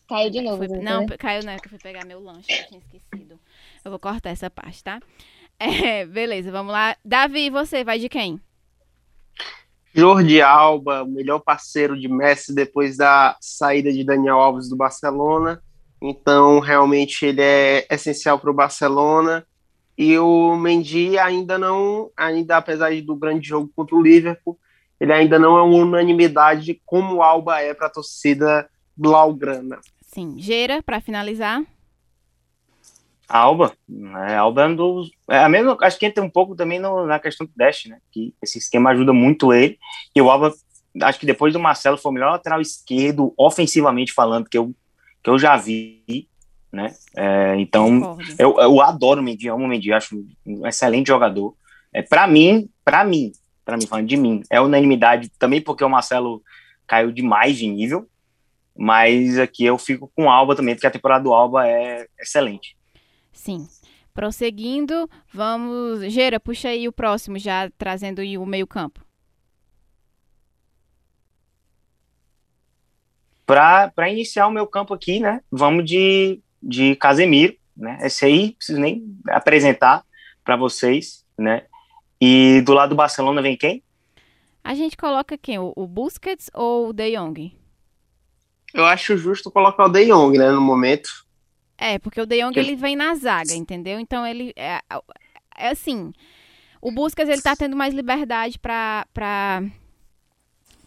[0.07, 0.67] Caiu de novo.
[0.81, 1.17] Não, né?
[1.17, 3.39] caiu não, é que eu fui pegar meu lanche, eu tinha esquecido.
[3.83, 4.99] Eu vou cortar essa parte, tá?
[5.83, 6.95] É, beleza, vamos lá.
[7.05, 8.41] Davi, você vai de quem?
[9.93, 15.61] Jordi Alba, o melhor parceiro de Messi depois da saída de Daniel Alves do Barcelona.
[16.01, 19.45] Então, realmente, ele é essencial para o Barcelona.
[19.95, 24.57] E o Mendy ainda não, ainda apesar do grande jogo contra o Liverpool,
[24.99, 29.79] ele ainda não é uma unanimidade como o Alba é para a torcida blaugrana.
[30.01, 30.35] Sim.
[30.39, 31.61] Geira, para finalizar.
[33.31, 34.35] Alba, né?
[34.35, 35.11] Alba é um dos.
[35.29, 37.97] É a mesma, acho que entra um pouco também no, na questão do Dash, né?
[38.11, 39.79] Que esse esquema ajuda muito ele.
[40.15, 40.53] E o Alba,
[41.01, 44.73] acho que depois do Marcelo, foi o melhor lateral esquerdo, ofensivamente falando, que eu,
[45.23, 46.27] que eu já vi,
[46.71, 46.93] né?
[47.15, 51.55] É, então, eu, eu adoro o Mendy, amo o Mendy, acho um excelente jogador.
[51.93, 53.31] É, para mim, para mim,
[53.63, 56.41] para mim, falando de mim, é unanimidade também porque o Marcelo
[56.87, 58.07] caiu demais de nível,
[58.75, 62.75] mas aqui eu fico com o Alba também, porque a temporada do Alba é excelente.
[63.31, 63.67] Sim.
[64.13, 66.11] Prosseguindo, vamos.
[66.11, 68.99] Gera, puxa aí o próximo, já trazendo o meio-campo.
[73.45, 75.41] Para iniciar o meu campo aqui, né?
[75.51, 77.97] Vamos de, de Casemiro, né?
[78.01, 80.03] Esse aí, preciso nem apresentar
[80.43, 81.65] para vocês, né?
[82.19, 83.83] E do lado do Barcelona vem quem?
[84.63, 85.57] A gente coloca quem?
[85.57, 87.57] O, o Busquets ou o De Jong?
[88.73, 91.09] Eu acho justo colocar o De Jong, né, no momento.
[91.81, 93.99] É, porque o De Jong, ele vem na zaga, entendeu?
[93.99, 94.53] Então, ele...
[94.55, 94.79] É,
[95.57, 96.11] é assim...
[96.81, 99.63] O Busquets, ele tá tendo mais liberdade para pra,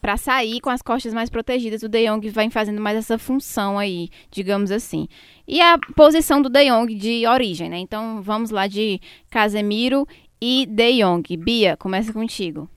[0.00, 1.85] pra sair com as costas mais protegidas.
[1.85, 5.07] O De Jong vem fazendo mais essa função aí, digamos assim.
[5.46, 7.78] E a posição do De Jong de origem, né?
[7.78, 10.04] Então, vamos lá de Casemiro
[10.40, 11.37] e De Jong.
[11.37, 12.68] Bia, começa contigo.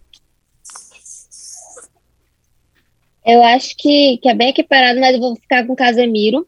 [3.25, 6.47] Eu acho que, que é bem equiparado, mas eu vou ficar com Casemiro,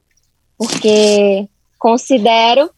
[0.56, 1.50] porque
[1.80, 2.70] considero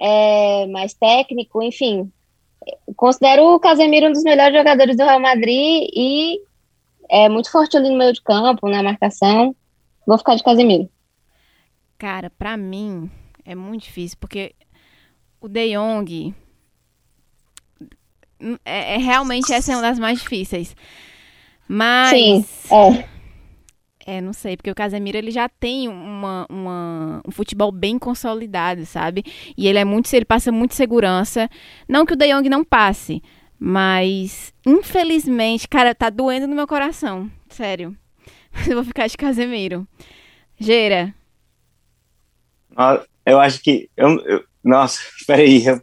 [0.00, 2.10] é, mais técnico, enfim.
[2.96, 6.40] Considero o Casemiro um dos melhores jogadores do Real Madrid e
[7.10, 9.54] é muito forte ali no meio de campo, na marcação.
[10.06, 10.88] Vou ficar de Casemiro.
[11.98, 13.10] Cara, para mim
[13.44, 14.54] é muito difícil, porque
[15.40, 16.34] o De Jong
[18.64, 20.74] é, é, realmente essa é uma das mais difíceis.
[21.68, 22.10] Mas.
[22.10, 23.19] Sim, é.
[24.10, 28.84] É, não sei, porque o Casemiro ele já tem uma, uma, um futebol bem consolidado,
[28.84, 29.22] sabe?
[29.56, 31.48] E ele é muito, ele passa muito segurança.
[31.88, 33.22] Não que o De Jong não passe,
[33.56, 37.96] mas infelizmente, cara, tá doendo no meu coração, sério.
[38.68, 39.86] eu vou ficar de Casemiro.
[40.58, 41.14] Geira.
[43.24, 45.80] Eu acho que eu, eu nossa, peraí, eu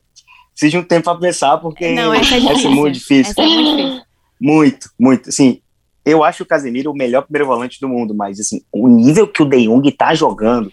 [0.50, 3.32] preciso de um tempo para pensar porque não, essa é, essa é muito difícil.
[3.32, 4.02] Essa é muito difícil.
[4.38, 5.30] Muito, muito.
[5.30, 5.62] Assim,
[6.08, 9.44] eu acho o Casemiro o melhor primeiro volante do mundo, mas assim, o nível que
[9.44, 10.72] o De Jong tá jogando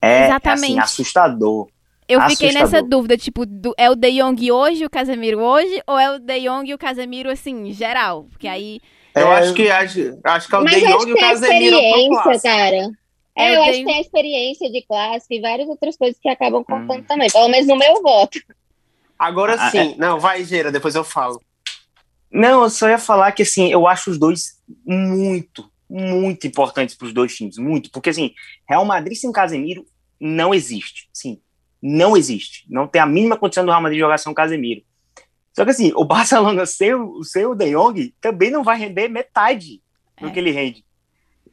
[0.00, 1.68] é, é assim, assustador.
[2.08, 2.72] Eu fiquei assustador.
[2.72, 6.18] nessa dúvida, tipo, do, é o De Jong hoje, o Casemiro hoje, ou é o
[6.18, 8.26] De Jong e o Casemiro, assim, geral?
[8.30, 8.80] Porque aí...
[9.14, 9.38] Eu é...
[9.38, 12.90] acho, que, acho, acho que é o Mas De Jong e o Casemiro experiência, cara.
[13.36, 16.28] É, eu, eu acho que tem a experiência de classe e várias outras coisas que
[16.28, 17.04] acabam contando hum.
[17.06, 18.40] também, pelo menos no meu voto.
[19.18, 19.92] Agora ah, sim.
[19.92, 19.96] É...
[19.96, 21.40] Não, vai, Gera, depois eu falo.
[22.32, 27.06] Não, eu só ia falar que assim, eu acho os dois muito, muito importantes para
[27.06, 28.34] os dois times, muito, porque assim,
[28.68, 29.84] Real Madrid sem Casemiro
[30.20, 31.40] não existe, sim,
[31.82, 34.82] não existe, não tem a mínima condição do Real Madrid jogar sem Casemiro.
[35.52, 39.82] Só que assim, o Barcelona sem, sem o De Jong também não vai render metade
[40.20, 40.30] do é.
[40.30, 40.84] que ele rende.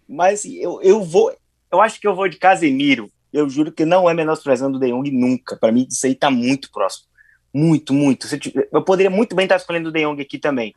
[0.07, 1.35] Mas assim, eu, eu vou,
[1.71, 3.11] eu acho que eu vou de Casemiro.
[3.33, 5.57] Eu juro que não é menosprezando o De Jong nunca.
[5.57, 7.07] Para mim, isso aí tá muito próximo.
[7.53, 8.27] Muito, muito.
[8.71, 10.73] Eu poderia muito bem estar escolhendo o De Jong aqui também.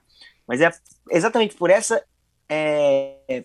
[0.47, 0.71] Mas é
[1.11, 2.03] exatamente por essa,
[2.51, 3.45] é,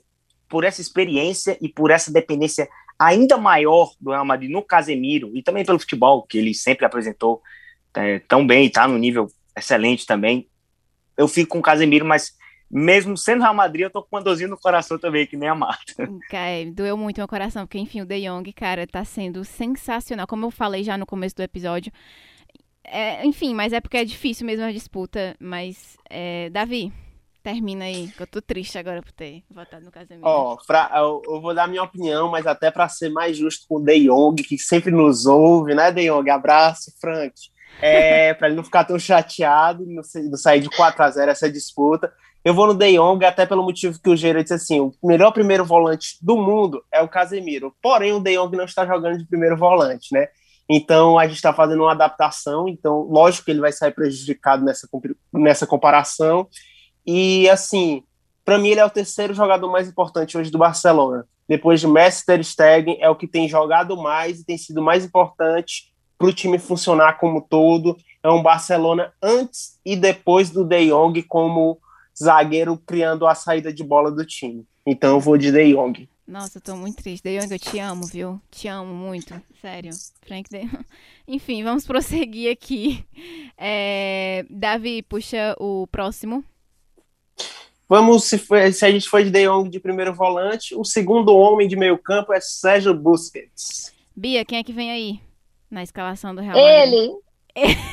[0.49, 5.43] por essa experiência e por essa dependência ainda maior do Real Madrid no Casemiro e
[5.43, 7.41] também pelo futebol, que ele sempre apresentou
[7.93, 10.47] é, tão bem e está no nível excelente também.
[11.17, 12.33] Eu fico com o Casemiro, mas
[12.69, 15.55] mesmo sendo Real Madrid, eu tô com uma dorzinha no coração também, que nem a
[15.55, 15.93] Marta.
[16.31, 20.27] É, doeu muito meu coração, porque enfim, o De Jong, cara, tá sendo sensacional.
[20.27, 21.91] Como eu falei já no começo do episódio,
[22.83, 25.35] é, enfim, mas é porque é difícil mesmo a disputa.
[25.39, 26.91] Mas, é, Davi,
[27.45, 30.25] termina aí, que eu tô triste agora por ter votado no casamento.
[30.25, 33.75] Ó, oh, eu, eu, vou dar minha opinião, mas até para ser mais justo com
[33.75, 36.27] o De Jong, que sempre nos ouve, né, De Jong?
[36.27, 37.35] Abraço, Frank.
[37.79, 41.47] É, para ele não ficar tão chateado, não, não sair de 4 a 0 essa
[41.47, 42.11] disputa.
[42.43, 45.31] Eu vou no De Jong, até pelo motivo que o Gera disse assim: o melhor
[45.31, 47.75] primeiro volante do mundo é o Casemiro.
[47.79, 50.29] Porém, o De Jong não está jogando de primeiro volante, né?
[50.67, 54.89] Então a gente está fazendo uma adaptação, então lógico que ele vai sair prejudicado nessa,
[55.31, 56.47] nessa comparação.
[57.05, 58.03] E assim,
[58.43, 61.27] para mim ele é o terceiro jogador mais importante hoje do Barcelona.
[61.47, 65.05] Depois de Messi Ter Stegen, é o que tem jogado mais e tem sido mais
[65.05, 67.97] importante para o time funcionar como todo.
[68.23, 71.77] É um Barcelona antes e depois do De Jong como
[72.17, 74.65] zagueiro criando a saída de bola do time.
[74.85, 76.09] Então eu vou de De Jong.
[76.27, 77.23] Nossa, eu tô muito triste.
[77.23, 78.41] De Jong, eu te amo, viu?
[78.49, 79.39] Te amo muito.
[79.61, 79.91] Sério.
[80.25, 80.67] Frank De...
[81.27, 83.05] Enfim, vamos prosseguir aqui.
[83.57, 84.43] É...
[84.49, 86.43] Davi, puxa o próximo.
[87.87, 91.35] Vamos, se, foi, se a gente for de De Jong de primeiro volante, o segundo
[91.35, 93.93] homem de meio campo é Sérgio Busquets.
[94.15, 95.19] Bia, quem é que vem aí
[95.69, 97.11] na escalação do Real Madrid?
[97.55, 97.85] Ele.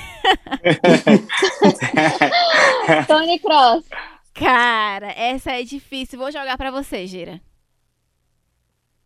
[3.07, 3.85] Tony Cross.
[4.33, 6.19] Cara, essa é difícil.
[6.19, 7.41] Vou jogar pra você, Gira.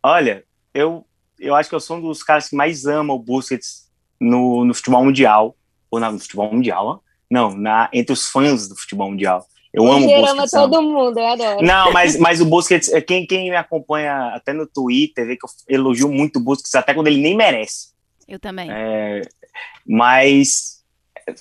[0.01, 1.05] Olha, eu,
[1.37, 4.73] eu acho que eu sou um dos caras que mais ama o Busquets no, no
[4.73, 5.55] futebol mundial.
[5.91, 6.99] Ou não, no futebol mundial, ó.
[7.29, 9.45] Não, na, entre os fãs do futebol mundial.
[9.77, 10.31] Eu amo o Busquets.
[10.31, 11.61] ama todo mundo, eu adoro.
[11.63, 15.45] Não, mas, mas o Busquets, é, quem, quem me acompanha até no Twitter, vê que
[15.45, 17.89] eu elogio muito o Busquets, até quando ele nem merece.
[18.27, 18.69] Eu também.
[18.71, 19.21] É,
[19.85, 20.83] mas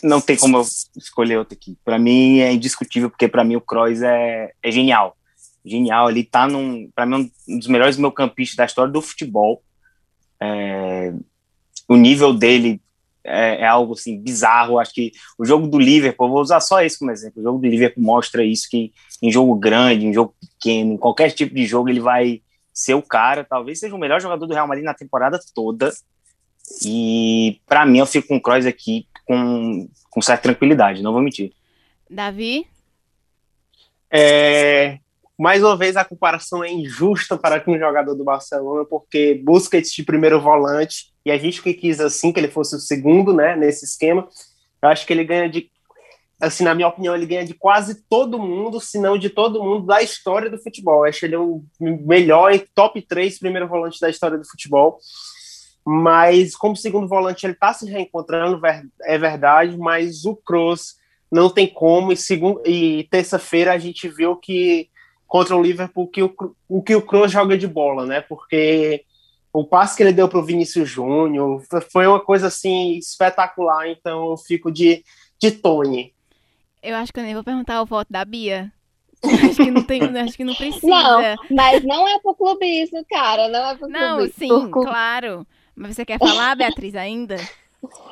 [0.03, 0.66] não tem como eu
[0.97, 1.78] escolher outro aqui.
[1.82, 5.16] Para mim é indiscutível, porque para mim o Kroos é, é genial.
[5.64, 9.62] Genial, ele tá num, para mim, um dos melhores meio-campistas da história do futebol.
[10.41, 11.12] É,
[11.89, 12.80] o nível dele
[13.27, 14.79] é, é algo assim bizarro.
[14.79, 17.41] Acho que o jogo do Liverpool, vou usar só esse como exemplo.
[17.41, 21.31] O jogo do Liverpool mostra isso que em jogo grande, em jogo pequeno, em qualquer
[21.31, 22.41] tipo de jogo ele vai
[22.72, 23.45] ser o cara.
[23.45, 25.93] Talvez seja o melhor jogador do Real Madrid na temporada toda.
[26.85, 31.22] E para mim eu fico com o Kroos aqui com, com certa tranquilidade, não vou
[31.22, 31.53] mentir.
[32.09, 32.66] Davi?
[34.11, 34.99] É,
[35.39, 40.03] mais uma vez a comparação é injusta para o jogador do Barcelona, porque Busquets de
[40.03, 43.84] primeiro volante, e a gente que quis assim que ele fosse o segundo, né, nesse
[43.84, 44.26] esquema,
[44.82, 45.70] eu acho que ele ganha de,
[46.41, 49.87] assim, na minha opinião, ele ganha de quase todo mundo, se não de todo mundo
[49.87, 51.05] da história do futebol.
[51.05, 54.99] Eu acho ele o melhor top 3 primeiro volante da história do futebol.
[55.84, 58.61] Mas como segundo volante ele está se reencontrando,
[59.05, 60.97] é verdade, mas o Kroos
[61.30, 62.16] não tem como, e,
[62.64, 64.89] e terça-feira a gente viu que
[65.37, 66.34] contra o Liverpool que o,
[66.66, 68.22] o que o Kroos joga de bola, né?
[68.22, 69.05] Porque
[69.53, 71.62] o passe que ele deu para o Vinícius Júnior
[71.93, 73.87] foi uma coisa assim espetacular.
[73.87, 75.05] Então eu fico de,
[75.39, 76.14] de Tony.
[76.82, 78.72] Eu acho que eu nem vou perguntar o voto da Bia.
[79.22, 80.87] Acho que não tem, acho que não precisa.
[80.87, 83.49] Não, mas não é por clubismo, cara.
[83.49, 84.39] Não é por Não, clubismo.
[84.39, 85.47] sim, Por- claro.
[85.74, 87.37] Mas você quer falar, Beatriz, ainda?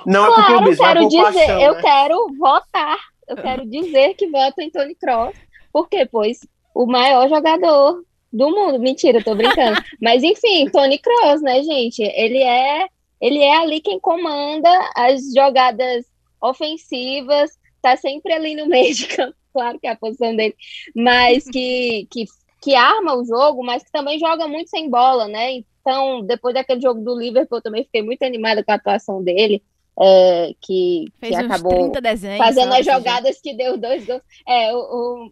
[0.06, 1.80] Não é por Claro, clubismo, é quero por dizer, paixão, eu né?
[1.80, 2.98] quero votar.
[3.26, 5.34] Eu quero dizer que voto em Tony Cross.
[5.72, 6.06] Por quê?
[6.10, 6.40] Pois
[6.74, 8.78] o maior jogador do mundo.
[8.80, 9.80] Mentira, tô brincando.
[10.02, 12.02] Mas enfim, Tony Cross, né, gente?
[12.02, 12.88] Ele é,
[13.20, 16.04] ele é ali quem comanda as jogadas
[16.42, 20.54] ofensivas, tá sempre ali no meio de campo, claro que é a posição dele,
[20.94, 22.24] mas que, que,
[22.60, 25.62] que arma o jogo, mas que também joga muito sem bola, né?
[25.80, 29.62] Então, depois daquele jogo do Liverpool, eu também fiquei muito animada com a atuação dele,
[30.00, 32.38] é, que, que acabou 30 desenhos.
[32.38, 34.22] fazendo as jogadas que deu dois gols.
[34.46, 34.78] É, o,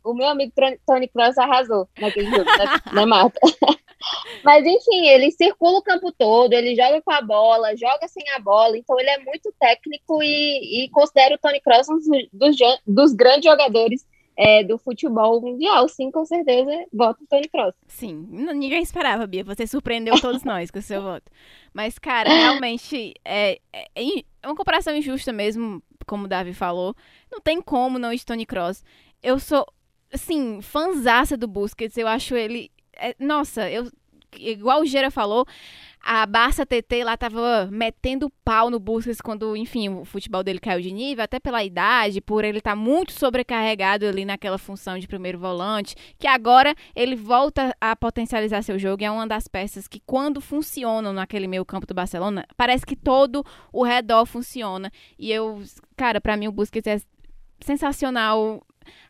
[0.05, 0.53] o, o meu amigo
[0.87, 3.41] Tony Kroos arrasou naquele jogo, né, né Marta?
[4.45, 8.39] Mas, enfim, ele circula o campo todo, ele joga com a bola, joga sem a
[8.41, 11.99] bola, então ele é muito técnico e, e considero o Tony Kroos um
[12.33, 14.05] dos, dos, grandes jogadores
[14.37, 15.89] é, do futebol mundial.
[15.89, 17.75] Sim, com certeza, voto Tony Kroos.
[17.87, 19.45] Sim, ninguém esperava, Bia.
[19.45, 21.31] Você surpreendeu todos nós com o seu voto.
[21.73, 23.87] Mas, cara, realmente é, é,
[24.43, 26.95] é uma comparação injusta mesmo, como o Davi falou.
[27.31, 28.85] Não tem como não ir de Tony Cross.
[29.23, 29.65] Eu sou,
[30.13, 31.97] assim, fanzaça do Busquets.
[31.97, 32.71] Eu acho ele.
[32.95, 33.91] é- nossa, eu.
[34.39, 35.47] Igual o Gera falou,
[36.03, 40.81] a Barça TT lá tava metendo pau no Busquets quando, enfim, o futebol dele caiu
[40.81, 45.39] de nível, até pela idade, por ele estar muito sobrecarregado ali naquela função de primeiro
[45.39, 50.01] volante, que agora ele volta a potencializar seu jogo e é uma das peças que
[50.05, 54.91] quando funcionam naquele meio campo do Barcelona, parece que todo o redor funciona.
[55.19, 55.63] E eu,
[55.97, 57.01] cara, pra mim o Busquets é
[57.61, 58.61] sensacional.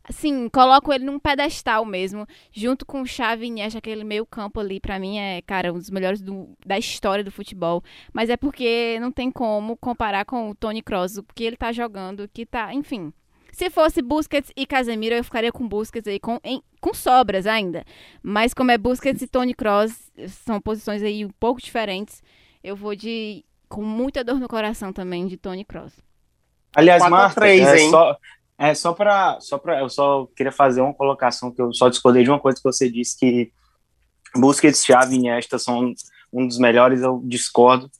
[0.05, 4.61] Assim, coloco ele num pedestal mesmo, junto com o Xavi e Iniesta, aquele meio campo
[4.61, 7.83] ali, pra mim é, cara, um dos melhores do- da história do futebol.
[8.12, 11.73] Mas é porque não tem como comparar com o Toni Kroos, o que ele tá
[11.73, 13.12] jogando, que tá, enfim.
[13.53, 17.85] Se fosse Busquets e Casemiro, eu ficaria com Busquets aí, com, em- com sobras ainda.
[18.23, 22.23] Mas como é Busquets e Toni Kroos, são posições aí um pouco diferentes,
[22.64, 25.93] eu vou de, com muita dor no coração também, de Toni Kroos.
[26.75, 27.91] Aliás, 4 a Marta, 3, é hein?
[27.91, 28.16] só,
[28.59, 32.22] é só para só para eu só queria fazer uma colocação que eu só discordei
[32.24, 33.53] de uma coisa que você disse que
[34.34, 35.92] Busquets, Xavi e Iniesta são
[36.32, 37.90] um dos melhores, eu discordo.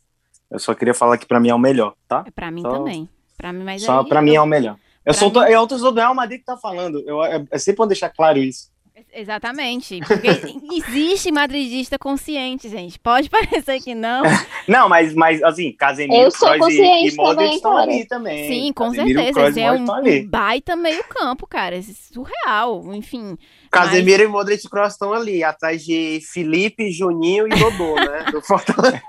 [0.51, 2.25] Eu só queria falar que para mim é o melhor, tá?
[2.27, 3.09] É pra mim Só- também.
[3.37, 4.77] Pra mim, mas Só para mim é o melhor.
[5.05, 7.03] Eu Pra sou mim- é o torcedor do Real Madrid que tá falando.
[7.07, 8.71] Eu, é, é sempre bom deixar claro isso.
[9.15, 10.01] Exatamente.
[10.07, 10.29] Porque
[10.89, 12.99] existe madridista consciente, gente.
[12.99, 14.23] Pode parecer que não.
[14.69, 18.49] não, mas, mas assim, Casemiro, Kroos e, e Modric estão ali também.
[18.49, 19.41] Sim, com Casemiro, certeza.
[19.41, 21.77] Kroos, é um, um baita meio campo, cara.
[21.77, 22.95] É surreal.
[22.95, 23.37] Enfim.
[23.71, 24.29] Casemiro mas...
[24.29, 28.25] e Modric e Kroos estão ali, atrás de Felipe, Juninho e Dodô, né?
[28.33, 29.03] Do Fortaleza.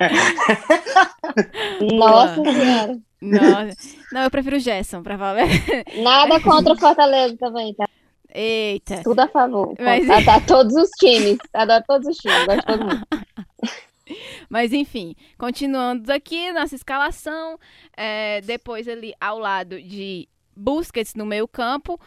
[1.94, 3.00] Nossa Senhora.
[4.12, 5.46] Não, eu prefiro o Gerson, pra falar.
[6.02, 7.88] Nada contra o Fortaleza também, tá?
[8.34, 9.04] Eita.
[9.04, 9.76] Tudo a favor.
[9.80, 10.08] Mas...
[10.26, 11.38] Tá, todos os times.
[11.54, 12.46] Adoro todos os times.
[12.46, 13.08] Gosto de todo mundo.
[14.50, 17.58] Mas enfim, continuando aqui, nossa escalação.
[17.96, 22.00] É, depois ali ao lado de Busquets no meio campo.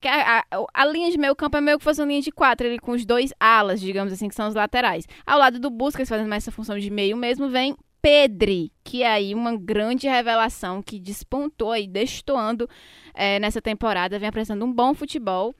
[0.00, 0.44] Que a, a,
[0.74, 2.90] a, linha de meio campo é meio que fosse uma linha de quatro, ali com
[2.90, 5.06] os dois alas, digamos assim, que são os laterais.
[5.24, 9.08] Ao lado do Busquets, fazendo mais essa função de meio mesmo, vem Pedri, que é
[9.08, 12.68] aí uma grande revelação que despontou aí, destoando
[13.14, 15.54] é, nessa temporada, vem apresentando um bom futebol.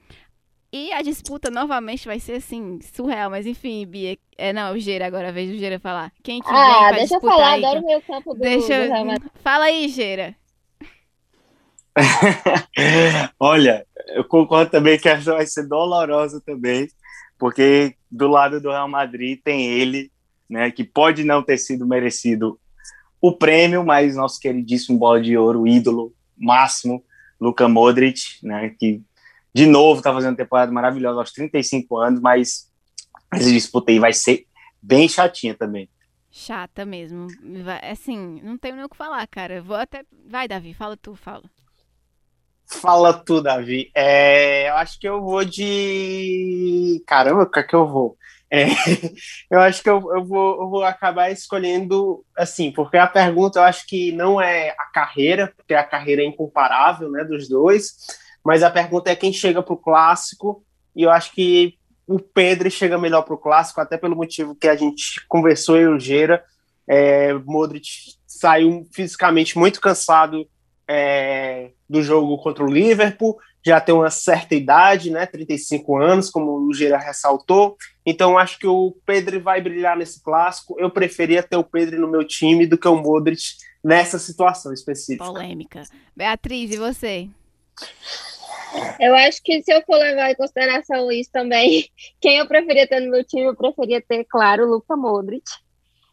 [0.71, 4.17] E a disputa novamente vai ser assim, surreal, mas enfim, Bia.
[4.37, 6.11] É, não, o Geira agora, vejo o Geira falar.
[6.21, 8.87] Quem que ah, deixa eu falar, aí, adoro o meu campo do, deixa...
[8.87, 10.35] do Fala aí, Geira.
[13.39, 16.87] Olha, eu concordo também que essa vai ser dolorosa também,
[17.37, 20.11] porque do lado do Real Madrid tem ele,
[20.53, 22.59] né, que pode não ter sido merecido
[23.19, 27.03] o prêmio, mas nosso queridíssimo bola de ouro, o ídolo máximo,
[27.41, 29.01] Luka Modric, né, que
[29.51, 32.71] de novo está fazendo uma temporada maravilhosa aos 35 anos, mas
[33.33, 34.45] essa disputa aí vai ser
[34.79, 35.89] bem chatinha também.
[36.29, 37.27] Chata mesmo.
[37.91, 39.61] Assim, não tenho nem o que falar, cara.
[39.61, 40.03] Vou até.
[40.27, 41.43] Vai, Davi, fala tu, fala.
[42.65, 43.91] Fala tu, Davi.
[43.93, 47.03] É, eu acho que eu vou de.
[47.05, 48.17] Caramba, o que é que eu vou?
[48.53, 48.67] É,
[49.49, 53.63] eu acho que eu, eu, vou, eu vou acabar escolhendo assim, porque a pergunta eu
[53.63, 57.95] acho que não é a carreira, porque a carreira é incomparável né, dos dois,
[58.45, 60.63] mas a pergunta é quem chega para o clássico,
[60.95, 64.67] e eu acho que o Pedro chega melhor para o clássico, até pelo motivo que
[64.67, 65.97] a gente conversou e o.
[66.87, 67.87] É, Modric
[68.27, 70.45] saiu fisicamente muito cansado
[70.87, 76.51] é, do jogo contra o Liverpool, já tem uma certa idade, né, 35 anos, como
[76.51, 77.77] o Gira ressaltou.
[78.05, 80.75] Então acho que o Pedro vai brilhar nesse clássico.
[80.77, 83.41] Eu preferia ter o Pedro no meu time do que o Modric
[83.83, 85.25] nessa situação específica.
[85.25, 85.83] Polêmica.
[86.15, 87.29] Beatriz, e você?
[88.99, 91.89] Eu acho que se eu for levar em consideração isso também,
[92.19, 95.43] quem eu preferia ter no meu time, eu preferia ter, claro, o Luka Modric.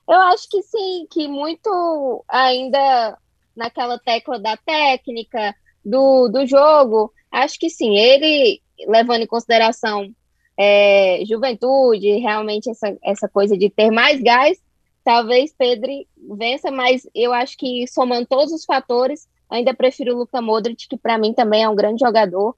[0.08, 3.16] Eu acho que sim, que muito ainda
[3.56, 10.10] naquela tecla da técnica, do, do jogo, acho que sim, ele levando em consideração
[10.58, 14.58] é, juventude, realmente essa, essa coisa de ter mais gás,
[15.04, 15.90] talvez Pedro
[16.36, 20.96] vença, mas eu acho que somando todos os fatores, ainda prefiro o Luka Modric, que
[20.96, 22.54] para mim também é um grande jogador.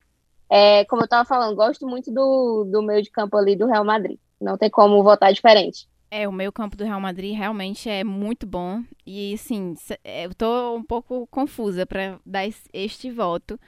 [0.51, 3.85] É, como eu estava falando, gosto muito do, do meio de campo ali do Real
[3.85, 4.18] Madrid.
[4.41, 5.87] Não tem como votar diferente.
[6.11, 8.83] É, o meio campo do Real Madrid realmente é muito bom.
[9.07, 13.59] E, assim, eu tô um pouco confusa para dar este voto.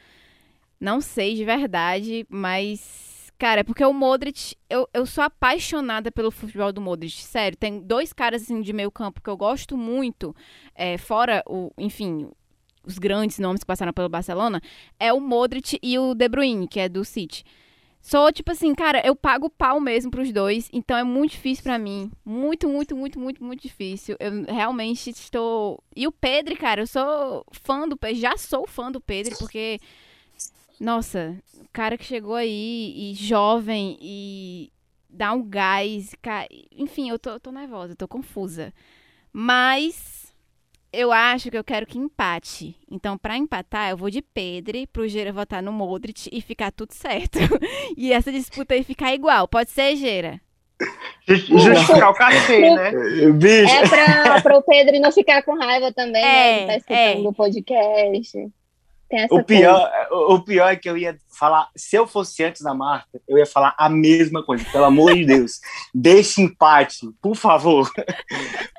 [0.84, 3.32] Não sei de verdade, mas.
[3.38, 4.54] Cara, é porque o Modric.
[4.68, 7.22] Eu, eu sou apaixonada pelo futebol do Modric.
[7.22, 10.36] Sério, tem dois caras assim, de meio campo que eu gosto muito.
[10.74, 11.72] É, fora o.
[11.78, 12.30] Enfim,
[12.84, 14.60] os grandes nomes que passaram pelo Barcelona.
[15.00, 17.44] É o Modric e o De Bruyne, que é do City.
[17.98, 21.78] Sou tipo assim, cara, eu pago pau mesmo pros dois, então é muito difícil para
[21.78, 22.12] mim.
[22.22, 24.16] Muito, muito, muito, muito, muito difícil.
[24.20, 25.82] Eu realmente estou.
[25.96, 29.80] E o Pedro, cara, eu sou fã do Pedro, já sou fã do Pedro, porque.
[30.84, 34.70] Nossa, o cara que chegou aí e jovem e
[35.08, 36.14] dá um gás.
[36.20, 36.46] Cara...
[36.76, 38.70] Enfim, eu tô, tô nervosa, tô confusa.
[39.32, 40.30] Mas
[40.92, 42.76] eu acho que eu quero que empate.
[42.90, 46.92] Então, para empatar, eu vou de Pedro, pro Gera votar no Modric e ficar tudo
[46.92, 47.38] certo.
[47.96, 49.48] e essa disputa aí ficar igual.
[49.48, 50.38] Pode ser, Gera?
[51.26, 52.92] Justificar o cachê, né?
[53.32, 53.74] Bicho.
[53.74, 56.56] É para o Pedro não ficar com raiva também, é, né?
[56.58, 57.28] Ele tá escutando é.
[57.28, 58.52] o podcast
[59.30, 63.20] o pior, o pior é que eu ia falar, se eu fosse antes da Marta,
[63.28, 65.60] eu ia falar a mesma coisa, pelo amor de Deus.
[65.94, 67.90] Deixe empate, por favor.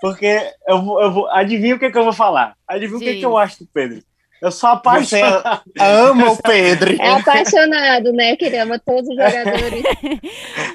[0.02, 2.56] Porque eu vou, eu vou adivinha o que, é que eu vou falar.
[2.68, 3.06] Adivinha Sim.
[3.06, 4.04] o que, é que eu acho do Pedro.
[4.42, 5.62] Eu sou apaixonado.
[5.66, 7.02] Você ama o Pedro.
[7.02, 8.36] É apaixonado, né?
[8.36, 9.84] Que ele ama todos os jogadores.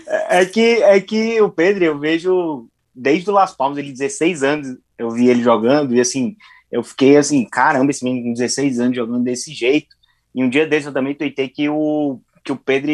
[0.07, 4.43] É, é que, é que o Pedro, eu vejo desde o Las Palmas, ele 16
[4.43, 6.37] anos, eu vi ele jogando, e assim,
[6.71, 9.97] eu fiquei assim, caramba, esse menino com 16 anos jogando desse jeito.
[10.35, 12.93] E um dia desse eu também tuitei que o, que o Pedro,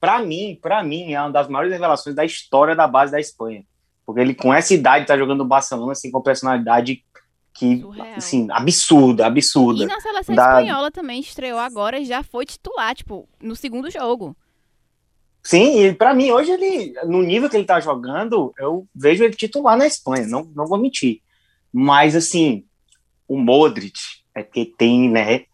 [0.00, 3.64] para mim, para mim, é uma das maiores revelações da história da base da Espanha.
[4.06, 7.04] Porque ele, com essa idade, tá jogando no Barcelona, assim, com personalidade
[7.52, 8.14] que, Surreal.
[8.16, 9.84] assim, absurda, absurda.
[9.84, 10.42] E na seleção da...
[10.44, 14.36] espanhola também estreou agora e já foi titular, tipo, no segundo jogo.
[15.42, 19.34] Sim, e para mim, hoje ele, no nível que ele tá jogando, eu vejo ele
[19.34, 21.20] titular na Espanha, não, não vou mentir.
[21.72, 22.64] Mas, assim,
[23.30, 23.96] o Modric
[24.34, 25.44] é que tem, né,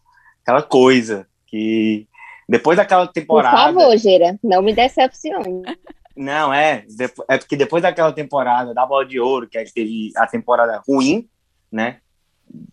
[0.41, 2.07] aquela coisa que
[2.49, 3.55] depois daquela temporada.
[3.55, 5.61] Por favor, Gira, não me decepcione.
[6.15, 6.83] Não, é.
[7.29, 11.29] É porque depois daquela temporada da bola de ouro, que teve a temporada ruim,
[11.71, 11.99] né?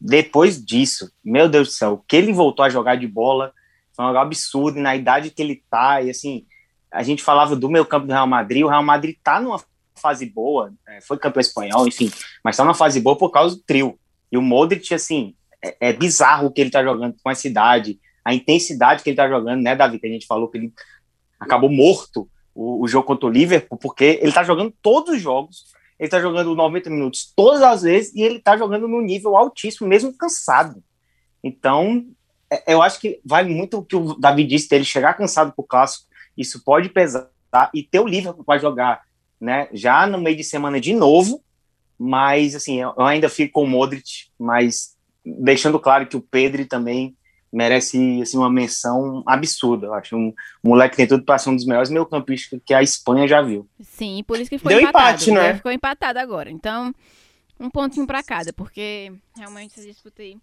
[0.01, 3.53] Depois disso, meu Deus do céu, o que ele voltou a jogar de bola
[3.93, 6.47] foi um absurdo, e na idade que ele tá, e assim,
[6.91, 9.61] a gente falava do meio campo do Real Madrid, o Real Madrid tá numa
[9.95, 12.11] fase boa, é, foi campeão espanhol, enfim,
[12.43, 13.99] mas tá numa fase boa por causa do trio.
[14.35, 15.33] E o Modric, assim,
[15.63, 19.17] é, é bizarro o que ele tá jogando com essa idade, a intensidade que ele
[19.17, 20.73] tá jogando, né, Davi, que a gente falou que ele
[21.39, 25.67] acabou morto o, o jogo contra o Liverpool, porque ele tá jogando todos os jogos,
[26.01, 29.87] ele tá jogando 90 minutos todas as vezes, e ele tá jogando num nível altíssimo,
[29.87, 30.83] mesmo cansado.
[31.41, 32.05] Então,
[32.51, 35.63] é, eu acho que vai muito o que o Davi disse, dele chegar cansado pro
[35.65, 37.31] clássico, isso pode pesar,
[37.73, 39.03] e ter o Liverpool para jogar,
[39.41, 41.41] né, já no meio de semana de novo,
[41.99, 47.17] mas, assim, eu ainda fico com o Modric, mas deixando claro que o Pedro também
[47.55, 49.87] merece assim, uma menção absurda.
[49.87, 52.75] Eu acho um, um moleque que tem tudo para ser um dos melhores meio-campistas que
[52.75, 53.69] a Espanha já viu.
[53.81, 55.09] Sim, por isso que foi Deu empatado.
[55.09, 55.55] Empate, né?
[55.55, 56.51] Ficou empatado agora.
[56.51, 56.93] Então,
[57.59, 60.37] um pontinho para cada, porque realmente essa disputa aí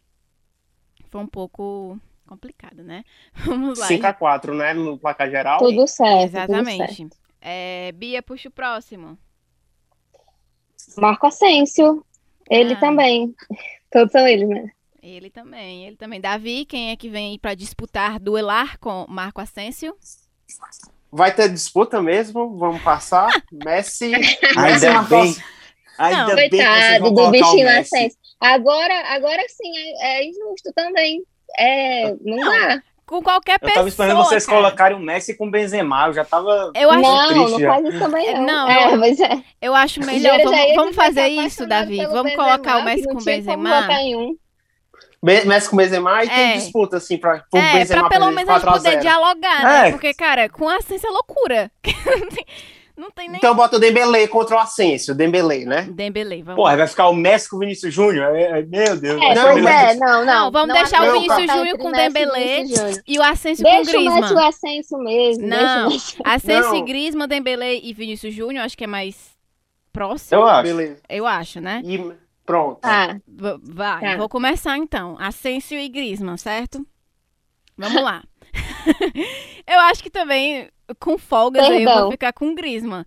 [1.10, 3.04] foi um pouco complicada, né?
[3.46, 3.90] Vamos lá.
[3.90, 4.74] 5x4, né?
[4.74, 5.60] No placar geral.
[5.60, 6.30] Tudo certo.
[6.30, 6.88] Exatamente.
[6.88, 7.18] Tudo certo.
[7.42, 9.18] É, Bia, puxa o próximo.
[10.98, 12.06] Marco Asensio.
[12.50, 12.80] Ele ah.
[12.80, 13.34] também.
[13.92, 14.72] Todos são eles, né?
[15.02, 16.22] Ele também, ele também.
[16.22, 19.96] Davi, quem é que vem para disputar, duelar com Marco Asensio?
[21.12, 22.58] Vai ter disputa mesmo?
[22.58, 23.30] Vamos passar?
[23.52, 24.12] Messi.
[24.56, 25.36] Ainda bem.
[25.98, 28.20] Ainda Não, bem coitado do bichinho Asensio.
[28.40, 31.24] Agora, agora sim, é, é injusto também.
[31.58, 33.72] É, não, não dá com qualquer pessoa.
[33.72, 34.58] Eu tava esperando vocês cara.
[34.58, 37.02] colocarem o Messi com o Benzema, eu já tava eu acho...
[37.02, 37.74] Não, triste, não já.
[37.74, 38.44] faz isso também não.
[38.46, 39.44] não é, mas é.
[39.62, 41.98] Eu acho melhor, vamos, vamos fazer isso, Davi.
[42.06, 43.88] Vamos Benzema, colocar o Messi com o Benzema.
[44.16, 44.36] Um.
[45.22, 46.30] Messi com Benzema e é.
[46.30, 49.90] tem disputa, assim, pra, pro é, Benzema pra pelo menos a gente poder dialogar, né?
[49.90, 49.92] É.
[49.92, 51.72] Porque, cara, com a Ascenso é loucura.
[53.02, 53.38] Não tem nem...
[53.38, 55.88] Então bota o Dembele contra o Asensio, Dembele, né?
[55.92, 56.56] Dembele, vamos.
[56.56, 58.36] Porra, vai ficar o Messi com o Vinícius Júnior?
[58.36, 59.20] É, é, meu Deus.
[59.20, 62.72] É, não, é, não, não, Vamos não, deixar o Vinícius Júnior com o Dembele
[63.08, 64.20] e o Asensio com o Griezmann.
[64.20, 65.48] Deixa o Asensio mesmo.
[65.48, 65.90] Não,
[66.24, 69.32] Asensio e Griezmann, Dembele e Vinícius Júnior, acho que é mais
[69.92, 70.40] próximo.
[70.40, 70.62] Eu acho.
[70.62, 71.02] Beleza.
[71.10, 71.82] Eu acho, né?
[71.84, 72.14] E
[72.46, 72.82] pronto.
[72.84, 73.18] Ah.
[73.64, 74.18] Vai, tá.
[74.18, 75.18] vou começar então.
[75.20, 76.86] Asensio e Griezmann, certo?
[77.76, 78.24] Vamos lá.
[79.66, 80.70] eu acho que também,
[81.00, 83.06] com folgas aí, eu vou ficar com o Griezmann.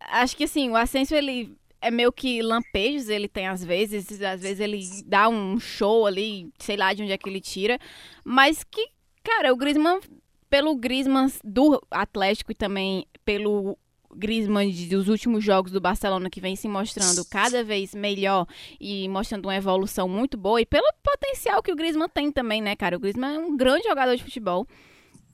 [0.00, 4.40] Acho que assim, o Asensio, ele é meio que lampejos, ele tem às vezes, às
[4.40, 7.78] vezes ele dá um show ali, sei lá de onde é que ele tira,
[8.24, 8.88] mas que,
[9.22, 10.00] cara, o Griezmann,
[10.48, 13.76] pelo Griezmann do Atlético e também pelo
[14.16, 18.46] Griezmann dos últimos jogos do Barcelona que vem se mostrando cada vez melhor
[18.80, 22.74] e mostrando uma evolução muito boa e pelo potencial que o Griezmann tem também, né,
[22.76, 22.96] cara?
[22.96, 24.66] O Griezmann é um grande jogador de futebol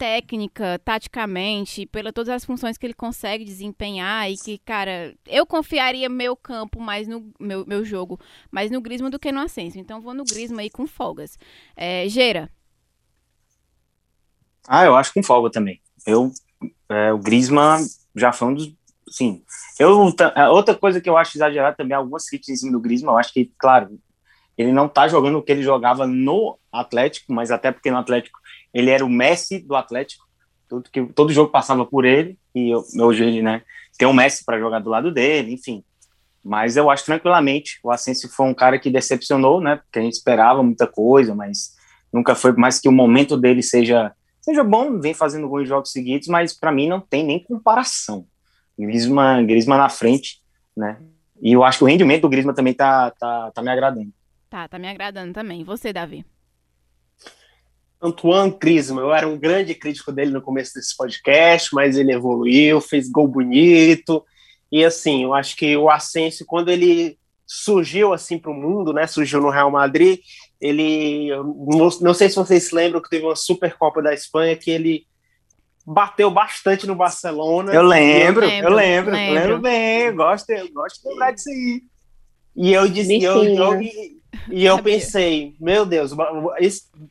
[0.00, 6.08] técnica, taticamente, pela todas as funções que ele consegue desempenhar e que, cara, eu confiaria
[6.08, 8.18] meu campo mais no meu, meu jogo,
[8.50, 9.78] mais no Griezmann do que no Ascenso.
[9.78, 11.38] Então vou no Griezmann aí com folgas.
[11.76, 12.50] É, Gera.
[14.66, 15.82] Ah, eu acho com folga também.
[16.06, 16.32] Eu,
[16.88, 17.84] é, o Griezmann
[18.16, 18.74] já foi um dos.
[19.10, 19.44] Sim.
[19.78, 23.12] Eu, é, outra coisa que eu acho exagerada também, algumas críticas em cima do Griezmann,
[23.12, 24.00] eu acho que, claro,
[24.56, 28.39] ele não tá jogando o que ele jogava no Atlético, mas até porque no Atlético
[28.72, 30.24] ele era o Messi do Atlético,
[30.68, 33.62] tudo que todo jogo passava por ele, e eu, hoje ele, né,
[33.98, 35.84] tem um Messi para jogar do lado dele, enfim.
[36.42, 40.14] Mas eu acho tranquilamente, o Asensio foi um cara que decepcionou, né, porque a gente
[40.14, 41.74] esperava muita coisa, mas
[42.12, 46.26] nunca foi mais que o momento dele seja seja bom, vem fazendo alguns jogos seguidos,
[46.28, 48.26] mas para mim não tem nem comparação.
[48.78, 50.38] Griezmann, Griezmann na frente,
[50.76, 50.98] né?
[51.42, 54.10] E eu acho que o rendimento do Griezmann também tá, tá, tá me agradando.
[54.48, 55.62] Tá, tá me agradando também.
[55.64, 56.24] Você, Davi?
[58.02, 62.80] Antoine Griezmann, eu era um grande crítico dele no começo desse podcast, mas ele evoluiu,
[62.80, 64.24] fez gol bonito,
[64.72, 69.06] e assim, eu acho que o Asensio, quando ele surgiu assim para o mundo, né,
[69.06, 70.20] surgiu no Real Madrid,
[70.60, 71.30] ele,
[71.66, 75.04] não, não sei se vocês se lembram que teve uma Supercopa da Espanha que ele
[75.84, 77.72] bateu bastante no Barcelona.
[77.72, 79.34] Eu lembro, eu lembro, eu lembro, lembro.
[79.34, 81.82] lembro bem, eu gosto, eu gosto de lembrar disso aí.
[82.54, 83.80] E eu disse, eu, eu,
[84.50, 86.12] e eu pensei, meu Deus,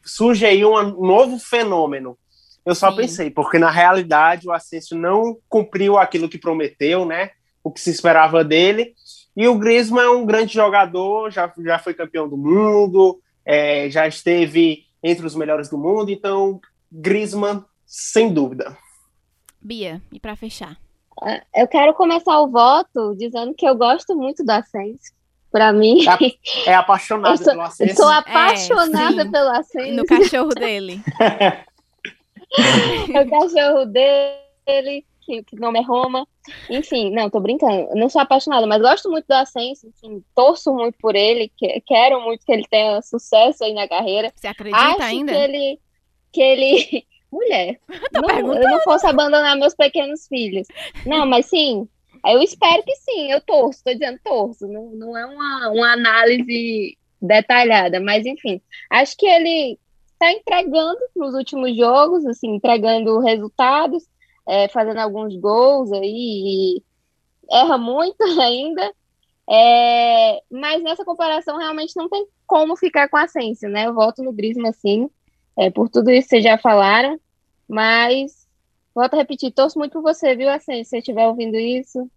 [0.04, 2.18] surge aí um novo fenômeno.
[2.66, 2.98] Eu só Sim.
[2.98, 7.32] pensei, porque na realidade o Asensio não cumpriu aquilo que prometeu, né?
[7.64, 8.94] O que se esperava dele.
[9.36, 14.08] E o Griezmann é um grande jogador, já, já foi campeão do mundo, é, já
[14.08, 16.60] esteve entre os melhores do mundo, então
[16.92, 18.78] Griezmann, sem dúvida.
[19.62, 20.78] Bia, e para fechar?
[21.56, 25.12] Eu quero começar o voto dizendo que eu gosto muito do Ascenso.
[25.52, 26.06] Para mim.
[26.66, 27.96] É, é apaixonada sou, pelo Ascenso.
[27.96, 29.94] Sou apaixonada é, pelo Ascenso.
[29.94, 31.02] No cachorro dele.
[33.10, 36.28] o cachorro dele, que, que nome é Roma.
[36.70, 37.90] Enfim, não, tô brincando.
[37.96, 39.88] não sou apaixonada, mas gosto muito do Ascenso.
[39.88, 41.52] Enfim, torço muito por ele.
[41.58, 44.32] Que, quero muito que ele tenha sucesso aí na carreira.
[44.36, 45.32] Você acredita Acho ainda?
[45.32, 45.80] Que ele.
[46.32, 47.06] Que ele...
[47.32, 47.80] Mulher,
[48.12, 50.68] eu, não, eu não posso abandonar meus pequenos filhos.
[51.06, 51.88] Não, mas sim,
[52.26, 56.98] eu espero que sim, eu torço, estou dizendo torço, não, não é uma, uma análise
[57.22, 59.78] detalhada, mas enfim, acho que ele
[60.14, 64.04] está entregando nos últimos jogos, assim, entregando resultados,
[64.48, 66.82] é, fazendo alguns gols aí,
[67.50, 68.94] erra muito ainda,
[69.50, 73.86] é, mas nessa comparação realmente não tem como ficar com a Asensio, né?
[73.86, 75.10] Eu volto no Griezmann, assim,
[75.58, 77.20] é, por tudo isso que vocês já falaram,
[77.68, 78.39] mas
[79.00, 82.10] volto a repetir, torço muito por você, viu, Asensio, se você estiver ouvindo isso.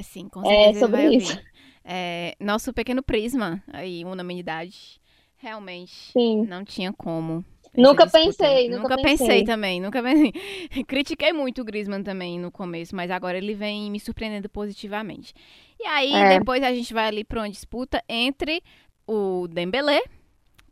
[0.00, 1.40] Sim, com certeza é sobre isso.
[1.84, 5.00] É, nosso pequeno prisma aí, unanimidade,
[5.36, 6.44] realmente Sim.
[6.46, 7.44] não tinha como.
[7.76, 9.26] Nunca pensei, nunca, nunca pensei.
[9.26, 9.44] pensei.
[9.44, 10.32] também, nunca pensei.
[10.86, 15.34] Critiquei muito o Griezmann também no começo, mas agora ele vem me surpreendendo positivamente.
[15.78, 16.38] E aí, É.
[16.38, 18.62] depois a gente vai ali para uma disputa entre
[19.06, 20.02] o Dembélé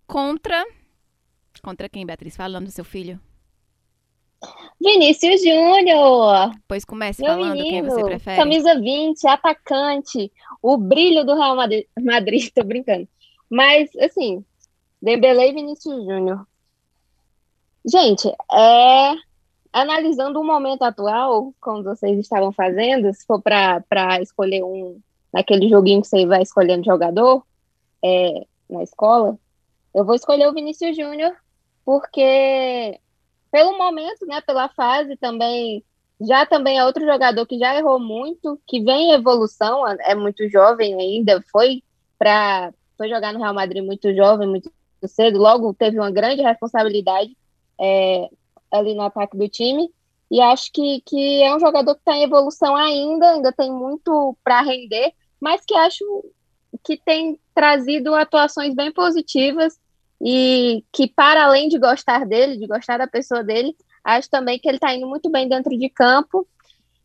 [0.06, 0.64] contra
[1.62, 2.36] contra quem, Beatriz?
[2.36, 3.20] Fala o nome do seu filho.
[4.80, 8.36] Vinícius Júnior, Pois comece meu falando quem menino, você prefere.
[8.36, 10.32] camisa 20, atacante,
[10.62, 13.08] o brilho do Real Madrid, Madrid, tô brincando.
[13.50, 14.44] Mas, assim,
[15.00, 16.46] Dembélé e Vinícius Júnior.
[17.84, 19.14] Gente, é,
[19.72, 25.00] analisando o momento atual, como vocês estavam fazendo, se for para escolher um,
[25.32, 27.44] naquele joguinho que você vai escolhendo jogador
[28.04, 29.38] é, na escola,
[29.94, 31.34] eu vou escolher o Vinícius Júnior,
[31.84, 32.98] porque
[33.50, 35.84] pelo momento, né, pela fase também,
[36.20, 40.48] já também é outro jogador que já errou muito, que vem em evolução, é muito
[40.48, 41.82] jovem ainda, foi
[42.18, 44.70] para foi jogar no Real Madrid muito jovem, muito
[45.06, 47.36] cedo, logo teve uma grande responsabilidade
[47.78, 48.28] é,
[48.72, 49.90] ali no ataque do time,
[50.30, 54.36] e acho que, que é um jogador que está em evolução ainda, ainda tem muito
[54.42, 56.04] para render, mas que acho
[56.82, 59.78] que tem trazido atuações bem positivas
[60.20, 64.68] e que, para além de gostar dele, de gostar da pessoa dele, acho também que
[64.68, 66.46] ele está indo muito bem dentro de campo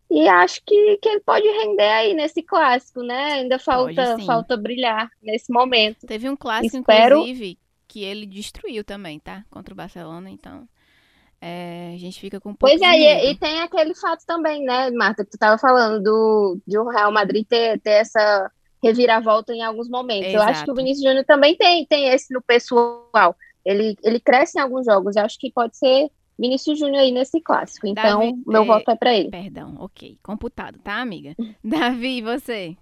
[0.10, 3.34] e acho que, que ele pode render aí nesse clássico, né?
[3.34, 4.26] Ainda falta, sim.
[4.26, 6.06] falta brilhar nesse momento.
[6.06, 7.58] Teve um clássico, Espero- inclusive,
[7.88, 9.46] que ele destruiu também, tá?
[9.50, 10.68] Contra o Barcelona, então
[11.42, 14.64] é, a gente fica com um pouco Pois é, e, e tem aquele fato também,
[14.64, 18.52] né, Marta, que tu estava falando do, de o Real Madrid ter, ter essa
[18.82, 20.34] reviravolta em alguns momentos.
[20.34, 20.66] Eu acho Exato.
[20.66, 23.36] que o Vinícius Júnior também tem, tem esse no pessoal.
[23.66, 25.16] Ele, ele cresce em alguns jogos.
[25.16, 26.10] Eu acho que pode ser
[26.40, 27.86] Vinícius Júnior aí nesse clássico.
[27.86, 29.30] Então, Davi, meu é, voto é para ele.
[29.30, 30.18] Perdão, ok.
[30.24, 31.36] Computado, tá, amiga?
[31.64, 32.76] Davi, e você?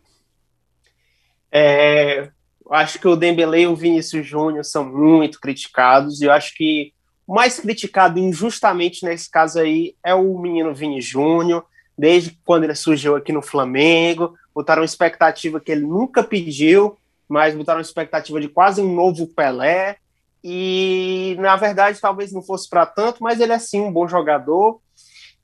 [1.51, 2.29] É,
[2.65, 6.55] eu acho que o Dembélé e o Vinícius Júnior são muito criticados, e eu acho
[6.55, 6.93] que
[7.27, 11.65] o mais criticado injustamente nesse caso aí é o menino Vini Júnior,
[11.97, 16.97] desde quando ele surgiu aqui no Flamengo, botaram expectativa que ele nunca pediu,
[17.29, 19.95] mas botaram expectativa de quase um novo Pelé,
[20.43, 24.81] e na verdade talvez não fosse para tanto, mas ele é sim um bom jogador,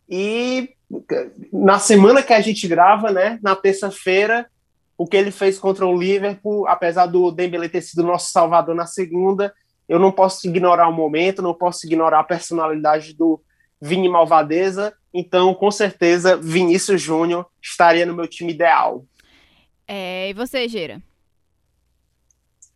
[0.09, 0.71] e
[1.53, 4.47] na semana que a gente grava, né, na terça-feira,
[4.97, 8.85] o que ele fez contra o Liverpool, apesar do Dembélé ter sido nosso salvador na
[8.85, 9.53] segunda,
[9.87, 13.41] eu não posso ignorar o momento, não posso ignorar a personalidade do
[13.81, 19.05] Vini Malvadeza, então com certeza Vinícius Júnior estaria no meu time ideal.
[19.87, 21.01] É, e você, Geira?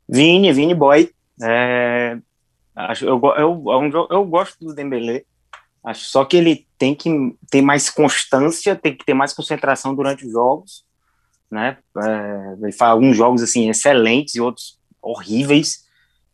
[0.08, 1.12] Vini, Vini Boy.
[1.42, 2.18] É,
[2.76, 5.24] acho, eu, eu, jo- eu gosto do Dembélé.
[5.84, 7.10] Acho só que ele tem que
[7.50, 10.84] ter mais constância, tem que ter mais concentração durante os jogos,
[11.50, 11.78] né?
[11.98, 15.88] É, ele faz alguns jogos assim excelentes e outros horríveis.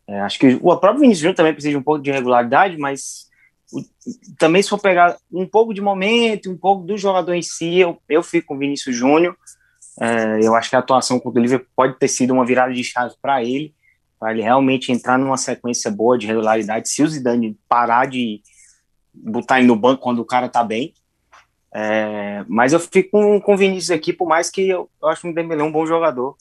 [0.06, 3.25] É, acho que o próprio Vinícius Júnior também precisa de um pouco de regularidade, mas
[4.38, 8.00] também se for pegar um pouco de momento, um pouco do jogador em si, eu,
[8.08, 9.36] eu fico com o Vinícius Júnior.
[10.00, 12.84] É, eu acho que a atuação contra o Liverpool pode ter sido uma virada de
[12.84, 13.74] chave para ele,
[14.18, 16.88] para ele realmente entrar numa sequência boa de regularidade.
[16.88, 18.42] Se o Zidane parar de
[19.12, 20.92] botar ele no banco quando o cara tá bem.
[21.74, 25.28] É, mas eu fico com, com o Vinícius aqui, por mais que eu, eu acho
[25.28, 26.36] o Dembélé um bom jogador.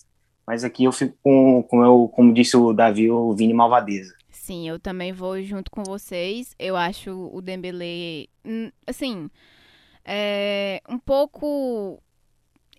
[0.45, 4.13] Mas aqui eu fico com, com eu, como disse o Davi, o Vini Malvadeza.
[4.45, 6.55] Sim, eu também vou junto com vocês.
[6.59, 9.27] Eu acho o Dembélé, hum, assim,
[10.05, 11.99] é, um pouco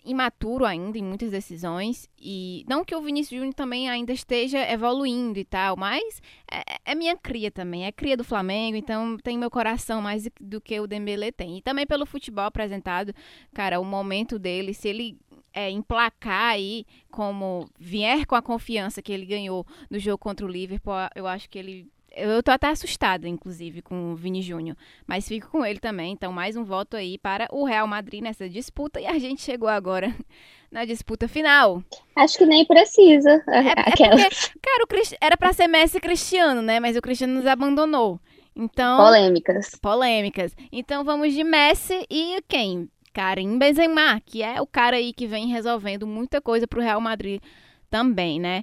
[0.05, 2.09] imaturo ainda em muitas decisões.
[2.17, 6.95] E não que o Vinícius Júnior também ainda esteja evoluindo e tal, mas é, é,
[6.95, 7.85] minha cria também.
[7.85, 11.59] É cria do Flamengo, então tem meu coração mais do que o Dembele tem.
[11.59, 13.13] E também pelo futebol apresentado,
[13.53, 15.19] cara, o momento dele, se ele
[15.57, 20.49] é, emplacar aí, como vier com a confiança que ele ganhou no jogo contra o
[20.49, 24.75] Liverpool, eu acho que ele eu tô até assustada, inclusive, com o Vini Júnior.
[25.07, 26.13] Mas fico com ele também.
[26.13, 28.99] Então, mais um voto aí para o Real Madrid nessa disputa.
[28.99, 30.15] E a gente chegou agora
[30.73, 31.83] na disputa final.
[32.17, 33.45] Acho que nem precisa.
[33.49, 34.19] É, é aquela.
[34.19, 35.15] É porque, cara, o Crist...
[35.21, 36.81] era para ser Messi Cristiano, né?
[36.81, 38.19] Mas o Cristiano nos abandonou.
[38.57, 38.97] Então.
[38.97, 39.75] Polêmicas.
[39.75, 40.57] Polêmicas.
[40.73, 42.89] Então vamos de Messi e quem?
[43.17, 47.41] Karim Benzema, que é o cara aí que vem resolvendo muita coisa pro Real Madrid
[47.89, 48.63] também, né?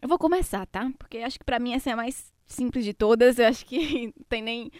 [0.00, 0.88] Eu vou começar, tá?
[0.96, 3.40] Porque acho que para mim essa é a mais simples de todas.
[3.40, 4.70] Eu acho que tem nem.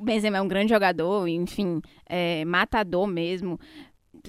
[0.00, 3.60] Benzema é um grande jogador, enfim, é, matador mesmo.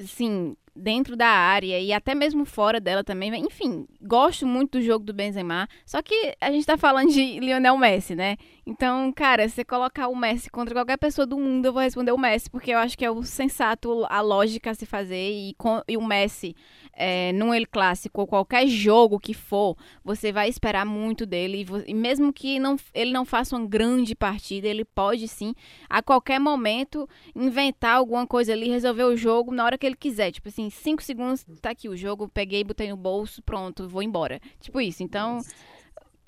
[0.06, 3.34] Sim, dentro da área e até mesmo fora dela também.
[3.46, 5.70] Enfim, gosto muito do jogo do Benzema.
[5.86, 8.36] Só que a gente tá falando de Lionel Messi, né?
[8.68, 12.12] Então, cara, se você colocar o Messi contra qualquer pessoa do mundo, eu vou responder
[12.12, 15.30] o Messi, porque eu acho que é o sensato, a lógica a se fazer.
[15.32, 16.56] E, com, e o Messi,
[16.92, 21.64] é, num El Clássico, ou qualquer jogo que for, você vai esperar muito dele.
[21.86, 25.54] E, e mesmo que não, ele não faça uma grande partida, ele pode sim,
[25.88, 30.32] a qualquer momento, inventar alguma coisa ali, resolver o jogo na hora que ele quiser.
[30.32, 34.40] Tipo assim, cinco segundos, tá aqui o jogo, peguei, botei no bolso, pronto, vou embora.
[34.60, 35.04] Tipo isso.
[35.04, 35.40] Então.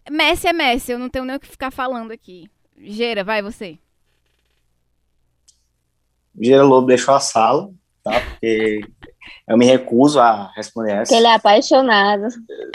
[0.09, 2.49] Messi é Messi, eu não tenho nem o que ficar falando aqui.
[2.77, 3.77] Gera, vai você.
[6.39, 7.71] Gera Lobo deixou a sala,
[8.03, 8.19] tá?
[8.19, 8.81] Porque
[9.47, 11.03] eu me recuso a responder essa.
[11.03, 12.27] Porque ele é apaixonado.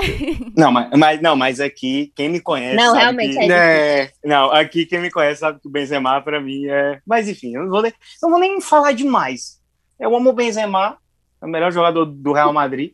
[0.57, 2.77] Não, mas, mas, não, mas aqui, quem me conhece.
[2.77, 6.41] Não, realmente que, é, é Não, aqui quem me conhece sabe que o Benzema, pra
[6.41, 7.01] mim, é.
[7.07, 9.61] Mas enfim, eu não vou nem, não vou nem falar demais.
[9.99, 10.99] Eu amo o Benzema,
[11.41, 12.93] é o melhor jogador do Real Madrid.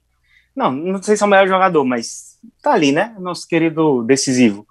[0.55, 2.28] Não, não sei se é o melhor jogador, mas
[2.62, 3.14] tá ali, né?
[3.18, 4.66] Nosso querido decisivo.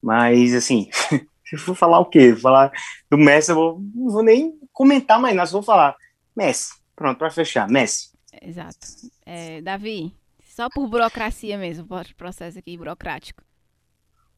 [0.00, 0.88] Mas, assim,
[1.44, 2.34] se eu for falar o quê?
[2.34, 2.72] Falar
[3.10, 5.96] do Messi, eu vou, não vou nem comentar mais nada, só vou falar
[6.36, 6.72] Messi.
[6.96, 8.10] Pronto, para fechar, Messi.
[8.40, 8.86] Exato.
[9.24, 11.86] É, Davi, só por burocracia mesmo,
[12.16, 13.42] processo aqui burocrático.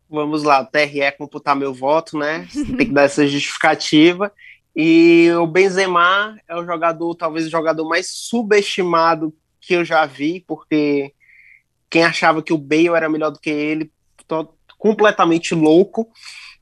[0.08, 2.46] Vamos lá, o TRE computar meu voto, né?
[2.76, 4.32] Tem que dar essa justificativa.
[4.76, 10.44] E o Benzema é o jogador, talvez o jogador mais subestimado que eu já vi,
[10.46, 11.14] porque
[11.90, 13.92] quem achava que o Bale era melhor do que ele,
[14.78, 16.08] completamente louco.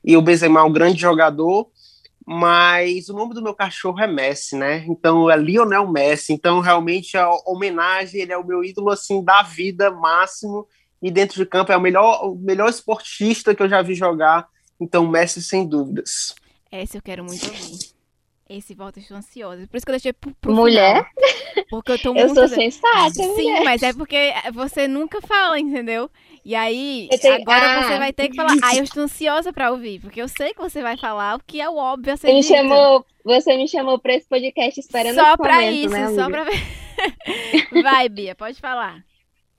[0.03, 1.69] E o Benzema é um grande jogador,
[2.25, 4.85] mas o nome do meu cachorro é Messi, né?
[4.87, 6.33] Então é Lionel Messi.
[6.33, 10.67] Então realmente a homenagem, ele é o meu ídolo assim da vida máximo
[11.01, 14.47] e dentro de campo é o melhor, o melhor esportista que eu já vi jogar.
[14.79, 16.33] Então Messi sem dúvidas.
[16.71, 17.92] Esse eu quero muito ouvir.
[18.57, 19.67] Esse voto eu estou ansiosa.
[19.67, 21.03] Por isso que eu deixei pro, pro Mulher?
[21.03, 22.35] Final, porque eu tô eu muito...
[22.35, 23.63] sou sensata, Sim, mulher.
[23.63, 26.09] mas é porque você nunca fala, entendeu?
[26.45, 27.35] E aí, tenho...
[27.35, 27.83] agora ah.
[27.83, 28.53] você vai ter que falar.
[28.61, 31.59] Ah, eu estou ansiosa pra ouvir, porque eu sei que você vai falar o que
[31.59, 35.15] é o óbvio a ser você me chamou, Você me chamou pra esse podcast esperando
[35.15, 36.61] Só pra momento, isso, né, só pra ver.
[37.81, 39.03] vai, Bia, pode falar.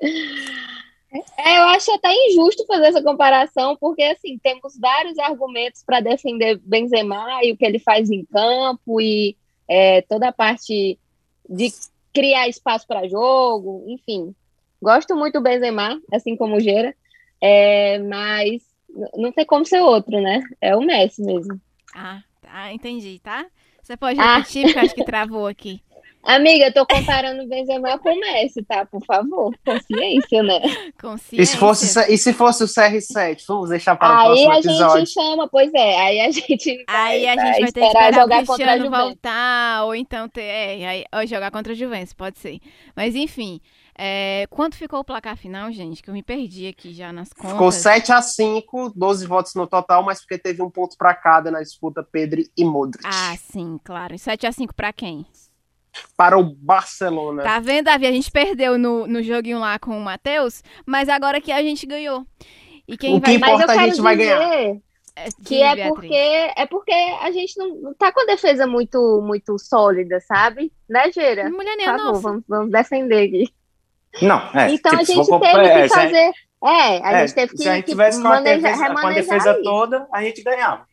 [1.38, 6.60] É, eu acho até injusto fazer essa comparação, porque assim temos vários argumentos para defender
[6.64, 9.36] Benzema e o que ele faz em campo e
[9.68, 10.98] é, toda a parte
[11.48, 11.72] de
[12.12, 14.34] criar espaço para jogo, enfim.
[14.82, 16.94] Gosto muito do Benzema, assim como o Gera,
[17.40, 18.62] é, mas
[19.16, 20.42] não tem como ser outro, né?
[20.60, 21.60] É o Messi mesmo.
[21.94, 23.46] Ah, tá, entendi, tá?
[23.82, 24.66] Você pode repetir, ah.
[24.66, 25.80] porque acho que travou aqui.
[26.24, 28.86] Amiga, eu tô comparando o Benzema com o Messi, tá?
[28.86, 30.60] Por favor, consciência, né?
[31.00, 31.42] Consciência.
[31.42, 33.44] E se fosse, e se fosse o CR7?
[33.46, 34.84] Vamos deixar para o aí próximo episódio.
[34.84, 37.80] Aí a gente chama, pois é, aí a gente vai, aí a gente vai, ter
[37.80, 41.76] que esperar jogar o Cristiano voltar, ou então ter, é, aí, ou jogar contra a
[41.76, 42.58] Juventus, pode ser.
[42.96, 43.60] Mas enfim,
[43.96, 46.02] é, quanto ficou o placar final, gente?
[46.02, 47.52] Que eu me perdi aqui já nas contas.
[47.52, 51.50] Ficou 7 a 5 12 votos no total, mas porque teve um ponto para cada
[51.50, 53.04] na disputa Pedro e Modric.
[53.06, 54.18] Ah, sim, claro.
[54.18, 55.26] 7 a 5 para quem?
[56.16, 57.42] Para o Barcelona.
[57.42, 58.06] Tá vendo, Davi?
[58.06, 61.86] A gente perdeu no, no joguinho lá com o Matheus, mas agora que a gente
[61.86, 62.26] ganhou.
[62.86, 63.54] E quem o que vai...
[63.54, 64.80] importa a gente vai ganhar.
[65.16, 69.22] É, que é porque é porque a gente não, não tá com a defesa muito
[69.24, 70.72] muito sólida, sabe?
[70.88, 71.48] Né, Gera?
[71.48, 73.54] Mulher nem Por vamos, vamos defender aqui.
[74.20, 74.72] Não, é.
[74.72, 76.32] Então tipo, a gente teve que fazer.
[76.64, 79.06] É, a é, gente teve que, se a gente tivesse com a manejar, defesa, com
[79.06, 80.86] a defesa toda, a gente ganhava.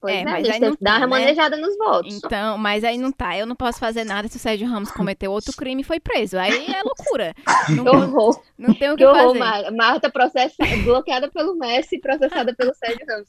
[0.00, 1.16] Pois É, é, mas a aí gente não tem que dar tá, uma né?
[1.18, 2.14] remanejada nos votos.
[2.14, 3.36] Então, mas aí não tá.
[3.36, 6.38] Eu não posso fazer nada se o Sérgio Ramos cometeu outro crime e foi preso.
[6.38, 7.34] Aí é loucura.
[7.66, 8.40] Que Não, horror.
[8.56, 9.38] não tem o Que que horror, fazer.
[9.38, 13.26] Mar- Marta processada, bloqueada pelo Messi e processada pelo Sérgio Ramos.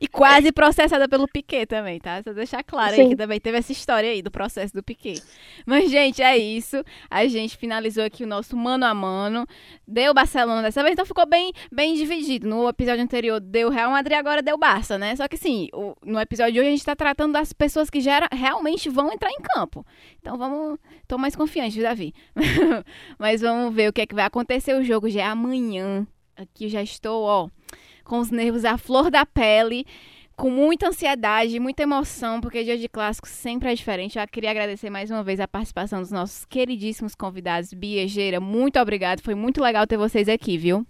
[0.00, 2.22] E quase processada pelo Piquet também, tá?
[2.22, 3.08] Só deixar claro aí Sim.
[3.10, 5.20] que também teve essa história aí do processo do Piquet.
[5.66, 6.82] Mas, gente, é isso.
[7.10, 9.46] A gente finalizou aqui o nosso mano a mano.
[9.86, 12.48] Deu Barcelona dessa vez, então ficou bem, bem dividido.
[12.48, 15.14] No episódio anterior deu Real Madrid, agora deu Barça, né?
[15.16, 15.68] Só que assim,
[16.04, 19.30] no episódio de hoje a gente tá tratando das pessoas que já realmente vão entrar
[19.30, 19.84] em campo.
[20.20, 20.78] Então vamos.
[21.08, 22.14] Tô mais confiante, Davi?
[23.18, 24.74] Mas vamos ver o que é que vai acontecer.
[24.74, 26.06] O jogo já é amanhã.
[26.36, 27.48] Aqui já estou, ó,
[28.04, 29.86] com os nervos à flor da pele,
[30.36, 34.18] com muita ansiedade, muita emoção, porque dia de clássico sempre é diferente.
[34.18, 37.72] Eu queria agradecer mais uma vez a participação dos nossos queridíssimos convidados.
[37.72, 39.20] Bia Geira, muito obrigado.
[39.20, 40.86] Foi muito legal ter vocês aqui, viu?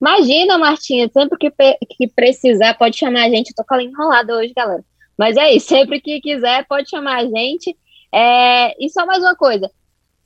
[0.00, 1.50] Imagina, Martinha, sempre que,
[1.96, 3.50] que precisar, pode chamar a gente.
[3.50, 4.84] Eu tô com a enrolada hoje, galera.
[5.16, 7.76] Mas é isso, sempre que quiser, pode chamar a gente.
[8.12, 9.70] É, E só mais uma coisa.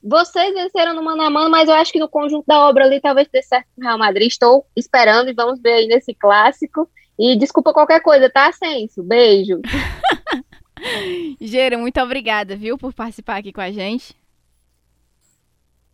[0.03, 3.01] Vocês venceram no mano a mano, mas eu acho que no conjunto da obra ali
[3.01, 4.29] talvez dê certo com o Real Madrid.
[4.29, 6.89] Estou esperando e vamos ver aí nesse clássico.
[7.19, 9.03] E desculpa qualquer coisa, tá, Senso?
[9.03, 9.61] Beijo.
[11.41, 14.15] Geira, muito obrigada, viu, por participar aqui com a gente.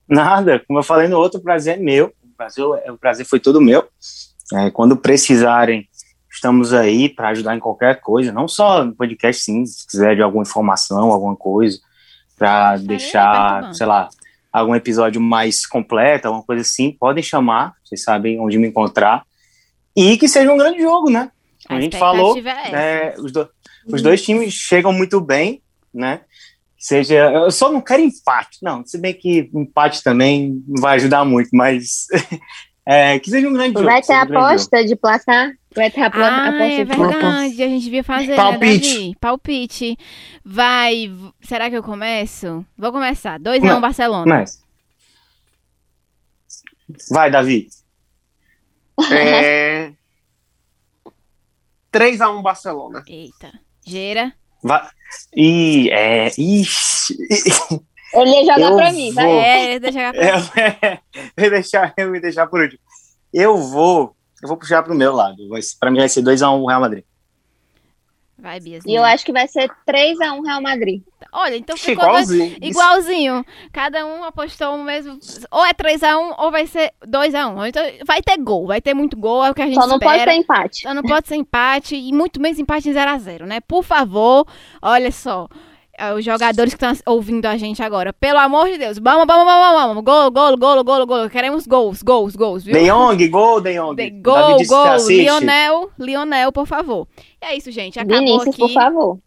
[0.06, 2.12] Nada, como eu falei no outro, prazer é meu.
[2.34, 3.88] O prazer, o prazer foi todo meu.
[4.52, 5.88] É, quando precisarem,
[6.30, 10.22] estamos aí para ajudar em qualquer coisa, não só no podcast, sim, se quiser de
[10.22, 11.78] alguma informação, alguma coisa,
[12.36, 14.08] para deixar, sei lá,
[14.52, 19.22] algum episódio mais completo, alguma coisa assim, podem chamar, vocês sabem onde me encontrar.
[19.96, 21.30] E que seja um grande jogo, né?
[21.66, 23.48] Como a, gente falou, é né, os, do-
[23.86, 25.62] os dois times chegam muito bem,
[25.94, 26.22] né?
[26.86, 28.84] Seja, eu só não quero empate, não.
[28.84, 32.04] Se bem que empate também não vai ajudar muito, mas
[32.84, 33.86] é, que seja um grande jogo.
[33.86, 34.44] Vai ter um grande jogo.
[34.44, 35.52] aposta de placar?
[35.74, 37.08] Vai ter apla- Ah, aposta é de placar?
[37.22, 37.62] verdade.
[37.62, 39.08] A gente devia fazer, Palpite.
[39.08, 39.14] né?
[39.18, 39.96] Palpite.
[40.44, 41.10] Vai.
[41.40, 42.66] Será que eu começo?
[42.76, 43.40] Vou começar.
[43.40, 44.26] 2x1 Não, Barcelona.
[44.26, 44.62] Mas...
[47.10, 47.68] Vai, Davi.
[49.10, 49.90] É...
[51.90, 53.02] 3x1 Barcelona.
[53.08, 53.58] Eita.
[53.86, 54.34] Geira.
[54.62, 54.86] Vai.
[55.36, 56.30] E é.
[56.38, 57.16] Ixi.
[58.14, 59.24] Ele ia jogar Eu pra mim, vai.
[59.24, 59.40] vou.
[59.40, 60.12] É, deixa eu...
[60.14, 60.34] Eu,
[61.36, 62.78] eu, ia deixar, eu ia deixar por último.
[63.32, 64.14] Eu vou.
[64.42, 65.48] Eu vou puxar pro meu lado.
[65.48, 67.04] Vai- Pra mim vai ser 2x1 Real Madrid.
[68.36, 68.98] Vai, E Biazinha.
[68.98, 71.02] eu acho que vai ser 3x1 Real Madrid.
[71.32, 72.58] Olha, então ficou dois- Igualzinho.
[72.60, 73.46] igualzinho.
[73.72, 75.18] Cada um apostou o mesmo.
[75.50, 77.66] Ou é 3x1 ou vai ser 2x1.
[77.68, 79.98] Então vai ter gol, vai ter muito gol, é o que a gente Só não
[79.98, 80.32] pode espera.
[80.32, 80.82] ter empate.
[80.82, 83.60] Só não pode ser empate e muito menos empate em 0x0, né?
[83.60, 84.46] Por favor,
[84.82, 85.48] olha só.
[85.98, 89.44] Eh, Os jogadores que estão ouvindo a gente agora, pelo amor de Deus, vamos, vamos,
[89.44, 92.74] vamos, vamos, gol, gol, gol, gol, gol, queremos gols, gols, gols, viu?
[92.74, 93.94] De Jong, gol, De Jong.
[93.96, 94.96] De- Gol, que gol.
[95.08, 97.06] Lionel, Lionel, por favor.
[97.42, 98.58] E é isso, gente, acabou Vinícius, aqui.
[98.58, 99.18] por favor.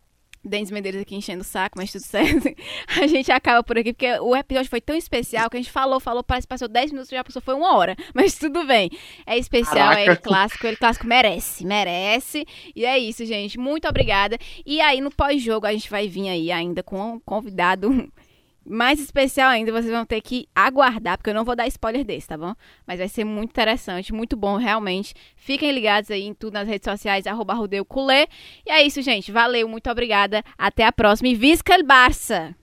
[0.47, 2.47] Denis Medeiros aqui enchendo o saco, mas tudo certo.
[3.01, 5.99] A gente acaba por aqui, porque o episódio foi tão especial que a gente falou,
[5.99, 7.95] falou, parece que passou 10 minutos, já passou, foi uma hora.
[8.13, 8.89] Mas tudo bem.
[9.25, 10.11] É especial, é Caraca.
[10.11, 12.45] ele clássico, ele clássico merece, merece.
[12.75, 13.59] E é isso, gente.
[13.59, 14.37] Muito obrigada.
[14.65, 18.11] E aí, no pós-jogo, a gente vai vir aí ainda com um convidado
[18.69, 19.71] mais especial ainda.
[19.71, 22.53] Vocês vão ter que aguardar, porque eu não vou dar spoiler desse, tá bom?
[22.85, 25.13] Mas vai ser muito interessante, muito bom, realmente.
[25.35, 27.55] Fiquem ligados aí em tudo nas redes sociais, arroba
[27.87, 28.27] Culé.
[28.65, 29.31] E é isso, gente.
[29.31, 30.43] Valeu, muito obrigada.
[30.57, 31.29] Até a próxima.
[31.29, 32.55] E Visca el Barça!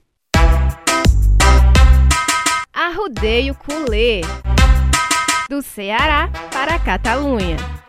[2.73, 4.23] Arrudeio Culé.
[5.49, 7.84] Do Ceará para a Catalunha.